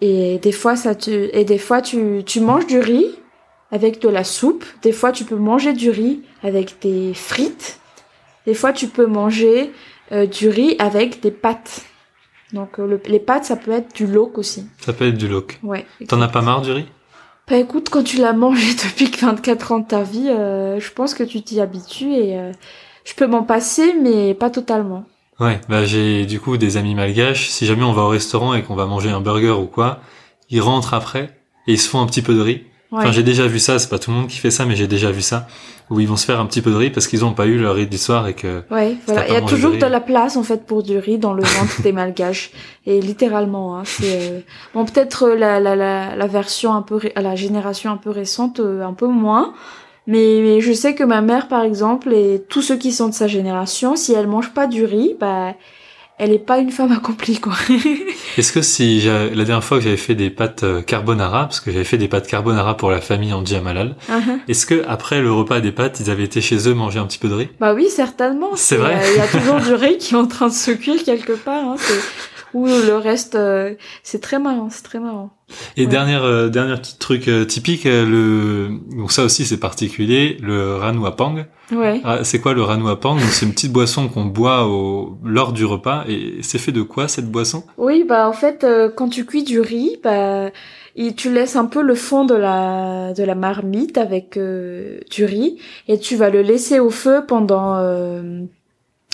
[0.00, 1.10] Et des fois, ça te...
[1.10, 3.06] et des fois, tu, tu manges du riz
[3.72, 4.64] avec de la soupe.
[4.82, 7.80] Des fois, tu peux manger du riz avec des frites.
[8.46, 9.72] Des fois, tu peux manger
[10.12, 11.84] euh, du riz avec des pâtes.
[12.52, 14.66] Donc euh, le- les pâtes, ça peut être du loc aussi.
[14.80, 15.58] Ça peut être du loc.
[15.62, 15.84] Ouais.
[16.08, 16.86] T'en as pas marre du riz?
[17.48, 20.92] Bah écoute, quand tu l'as mangé depuis que 24 ans de ta vie, euh, je
[20.92, 22.38] pense que tu t'y habitues et
[23.04, 25.04] je peux m'en passer, mais pas totalement.
[25.38, 27.48] Ouais, bah j'ai du coup des amis malgaches.
[27.48, 30.00] Si jamais on va au restaurant et qu'on va manger un burger ou quoi,
[30.50, 31.36] ils rentrent après
[31.66, 32.64] et ils se font un petit peu de riz.
[32.92, 32.98] Ouais.
[33.00, 33.78] Enfin, j'ai déjà vu ça.
[33.78, 35.46] C'est pas tout le monde qui fait ça, mais j'ai déjà vu ça
[35.90, 37.58] où ils vont se faire un petit peu de riz parce qu'ils ont pas eu
[37.58, 39.26] leur riz du soir et que Ouais, voilà.
[39.28, 41.42] Il y a de toujours de la place en fait pour du riz dans le
[41.44, 42.50] ventre des malgaches.
[42.86, 44.40] Et littéralement, hein, c'est euh,
[44.74, 47.96] bon peut-être euh, la, la, la, la version un peu ré- à la génération un
[47.96, 49.52] peu récente euh, un peu moins.
[50.08, 53.14] Mais, mais je sais que ma mère par exemple et tous ceux qui sont de
[53.14, 55.54] sa génération, si elle mange pas du riz, bah
[56.18, 57.52] elle est pas une femme accomplie quoi.
[58.38, 61.70] Est-ce que si la dernière fois que j'avais fait des pâtes euh, carbonara, parce que
[61.70, 64.38] j'avais fait des pâtes carbonara pour la famille en Djamalal, Uh-huh.
[64.48, 67.18] est-ce que après le repas des pâtes, ils avaient été chez eux manger un petit
[67.18, 67.48] peu de riz?
[67.60, 68.50] Bah oui, certainement.
[68.56, 68.94] C'est vrai.
[68.96, 71.32] euh, Il y a toujours du riz qui est en train de se cuire quelque
[71.32, 71.64] part.
[71.64, 71.76] Hein,
[72.56, 75.30] ou le reste, euh, c'est très marrant, c'est très marrant.
[75.76, 75.86] Et Ouais.
[75.86, 80.76] dernière euh, dernier petit truc euh, typique, euh, le donc ça aussi c'est particulier, le
[80.76, 81.44] ranuapang.
[81.72, 82.00] Ouais.
[82.04, 86.04] Ah, c'est quoi le ranuapang c'est une petite boisson qu'on boit au lors du repas
[86.08, 87.62] et c'est fait de quoi cette boisson?
[87.76, 90.50] Oui, bah en fait, quand tu cuis du riz, bah
[90.98, 95.58] et tu laisses un peu le fond de la de la marmite avec du riz
[95.88, 97.76] et tu vas le laisser au feu pendant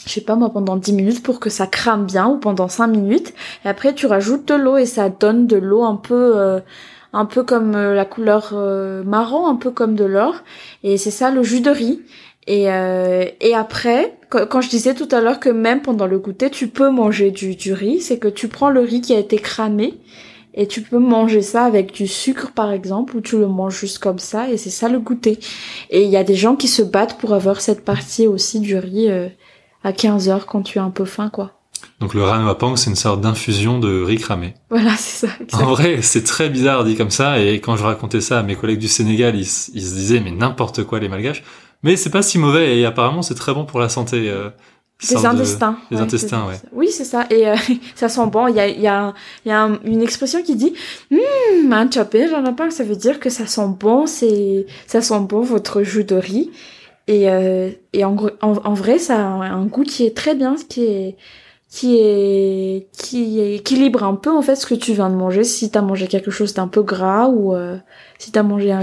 [0.07, 2.87] je sais pas moi pendant 10 minutes pour que ça crame bien ou pendant 5
[2.89, 3.35] minutes
[3.65, 6.61] et après tu rajoutes de l'eau et ça donne de l'eau un peu euh,
[7.13, 10.37] un peu comme euh, la couleur euh, marron, un peu comme de l'or
[10.83, 12.01] et c'est ça le jus de riz.
[12.49, 16.51] Et, euh, et après, quand je disais tout à l'heure que même pendant le goûter,
[16.51, 19.37] tu peux manger du, du riz, c'est que tu prends le riz qui a été
[19.37, 19.95] cramé
[20.55, 24.01] et tu peux manger ça avec du sucre par exemple, ou tu le manges juste
[24.01, 25.39] comme ça et c'est ça le goûter.
[25.91, 28.77] Et il y a des gens qui se battent pour avoir cette partie aussi du
[28.77, 29.09] riz
[29.85, 31.53] à 15 heures quand tu as un peu faim quoi.
[32.01, 34.55] Donc le ranuapang c'est une sorte d'infusion de riz cramé.
[34.71, 35.33] Voilà, c'est ça.
[35.55, 38.55] En vrai, c'est très bizarre dit comme ça, et quand je racontais ça à mes
[38.57, 41.43] collègues du Sénégal, ils, se disaient mais n'importe quoi les malgaches.
[41.83, 44.31] Mais c'est pas si mauvais, et apparemment c'est très bon pour la santé.
[44.31, 44.51] Euh,
[45.01, 45.77] Des sorte de- intestins.
[45.91, 46.61] des Ouais, intestins, ouais.
[46.73, 47.27] Oui, c'est ça.
[47.31, 47.57] Et euh,
[47.97, 48.47] ça sent bon.
[48.47, 49.15] Il y a, il y a, un-
[49.45, 50.75] il y a un- une expression qui dit
[51.11, 52.71] Hum, un chapé, j'en ai pas.
[52.71, 54.07] Ça veut dire que ça sent bon.
[54.07, 56.51] C'est, ça sent bon votre jus de riz.
[57.09, 57.71] Et, euh,
[58.03, 61.17] en, vrai, ça a un, goût qui est très bien, qui est,
[61.69, 65.45] qui est, qui équilibre un peu en fait ce que tu viens de manger.
[65.45, 67.79] Si t'as mangé quelque chose d'un peu gras ou euh,
[68.19, 68.75] si t'as mangé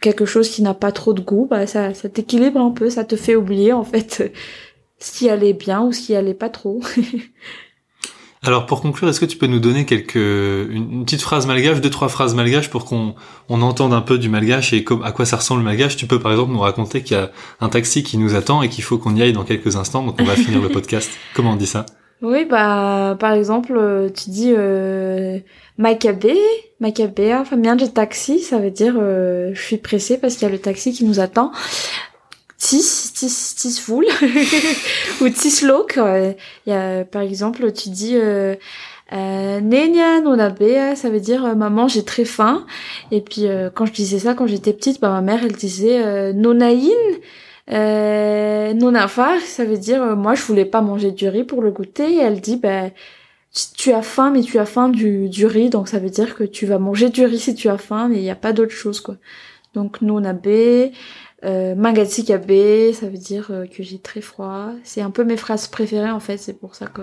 [0.00, 2.90] quelque chose qui n'a pas trop de goût, bah ça, ça t'équilibre un peu.
[2.90, 4.32] Ça te fait oublier en fait
[4.98, 6.80] ce qui allait bien ou ce qui allait pas trop.
[8.42, 11.80] Alors pour conclure, est-ce que tu peux nous donner quelques une, une petite phrase malgache,
[11.80, 13.14] deux trois phrases malgaches pour qu'on
[13.48, 15.96] on entende un peu du malgache et comme à quoi ça ressemble le malgache?
[15.96, 17.30] Tu peux par exemple nous raconter qu'il y a
[17.60, 20.16] un taxi qui nous attend et qu'il faut qu'on y aille dans quelques instants, donc
[20.20, 21.10] on va finir le podcast.
[21.34, 21.84] Comment on dit ça?
[22.20, 25.38] Oui, bah, par exemple, euh, tu dis euh,
[25.76, 26.32] Makabe,
[26.80, 30.50] Makabe, enfin bien de taxi, ça veut dire euh, je suis pressée parce qu'il y
[30.50, 31.52] a le taxi qui nous attend.
[32.58, 34.04] Tis, tis, tis full
[35.20, 36.32] ou tis euh,
[36.66, 38.56] Il y a, par exemple, tu dis euh,
[39.12, 42.66] euh, nonabe, ça veut dire euh, maman j'ai très faim.
[43.10, 46.04] Et puis euh, quand je disais ça quand j'étais petite, bah ma mère elle disait
[46.04, 46.90] euh, nonaïn.
[47.70, 51.70] Euh, nonafar, ça veut dire euh, moi je voulais pas manger du riz pour le
[51.70, 52.90] goûter et elle dit ben
[53.76, 56.44] tu as faim, mais tu as faim du, du riz, donc ça veut dire que
[56.44, 58.72] tu vas manger du riz si tu as faim, mais il n'y a pas d'autre
[58.72, 59.16] chose, quoi.
[59.74, 60.14] Donc, nous,
[61.44, 64.70] Euh, B, ça veut dire euh, que j'ai très froid.
[64.84, 67.02] C'est un peu mes phrases préférées, en fait, c'est pour ça que...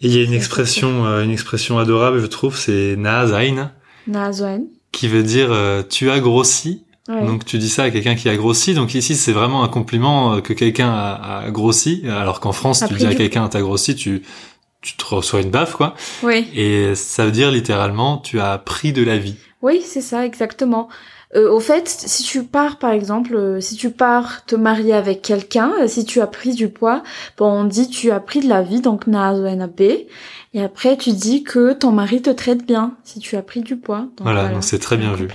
[0.00, 3.72] il y a une expression, euh, une expression adorable, je trouve, c'est Naazain.
[4.06, 4.62] Naazain.
[4.92, 6.84] Qui veut dire euh, tu as grossi.
[7.08, 8.74] Donc tu dis ça à quelqu'un qui a grossi.
[8.74, 12.02] Donc ici c'est vraiment un compliment que quelqu'un a, a, grossi.
[12.06, 14.22] Alors qu'en France tu dis à quelqu'un t'as grossi, tu
[14.80, 15.94] tu te reçois une baffe, quoi.
[16.22, 16.46] Oui.
[16.54, 19.36] Et ça veut dire littéralement, tu as pris de la vie.
[19.60, 20.88] Oui, c'est ça, exactement.
[21.36, 25.20] Euh, au fait, si tu pars, par exemple, euh, si tu pars te marier avec
[25.20, 27.02] quelqu'un, euh, si tu as pris du poids,
[27.36, 29.34] bon, on dit tu as pris de la vie, donc na
[29.66, 29.82] b.
[30.54, 33.76] Et après, tu dis que ton mari te traite bien si tu as pris du
[33.76, 34.06] poids.
[34.20, 35.28] voilà, c'est très bien vu.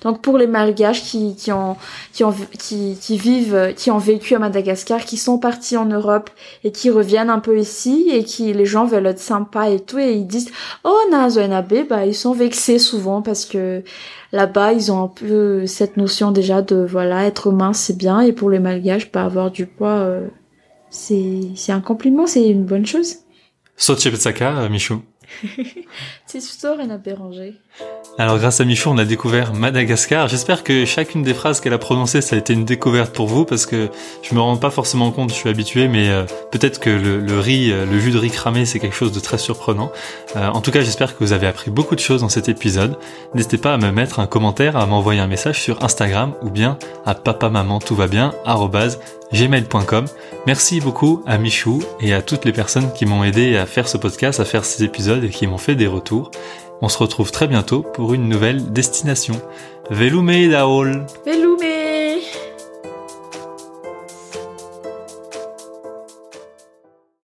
[0.00, 1.76] Donc pour les malgaches qui, qui ont
[2.14, 6.30] qui ont qui, qui vivent qui ont vécu à Madagascar, qui sont partis en Europe
[6.64, 9.98] et qui reviennent un peu ici et qui les gens veulent être sympas et tout
[9.98, 10.50] et ils disent
[10.84, 13.82] oh Nazoenabe, bah ils sont vexés souvent parce que
[14.32, 18.32] là-bas ils ont un peu cette notion déjà de voilà être mince c'est bien et
[18.32, 20.26] pour les malgaches pas bah, avoir du poids euh,
[20.94, 23.23] c'est c'est un compliment, c'est une bonne chose.
[24.68, 25.02] Michou.
[26.40, 27.54] Stor et Béranger.
[28.18, 30.28] Alors grâce à Michou, on a découvert Madagascar.
[30.28, 33.44] J'espère que chacune des phrases qu'elle a prononcées, ça a été une découverte pour vous,
[33.44, 33.88] parce que
[34.22, 37.72] je me rends pas forcément compte, je suis habitué, mais euh, peut-être que le, riz,
[37.72, 39.90] euh, le jus de riz cramé, c'est quelque chose de très surprenant.
[40.36, 42.96] Euh, en tout cas, j'espère que vous avez appris beaucoup de choses dans cet épisode.
[43.34, 46.78] N'hésitez pas à me mettre un commentaire, à m'envoyer un message sur Instagram ou bien
[47.06, 48.32] à papa maman tout va bien
[49.34, 50.06] gmail.com.
[50.46, 53.96] Merci beaucoup à Michou et à toutes les personnes qui m'ont aidé à faire ce
[53.96, 56.30] podcast, à faire ces épisodes et qui m'ont fait des retours.
[56.80, 59.40] On se retrouve très bientôt pour une nouvelle destination.
[59.90, 61.83] Velume Daol Velume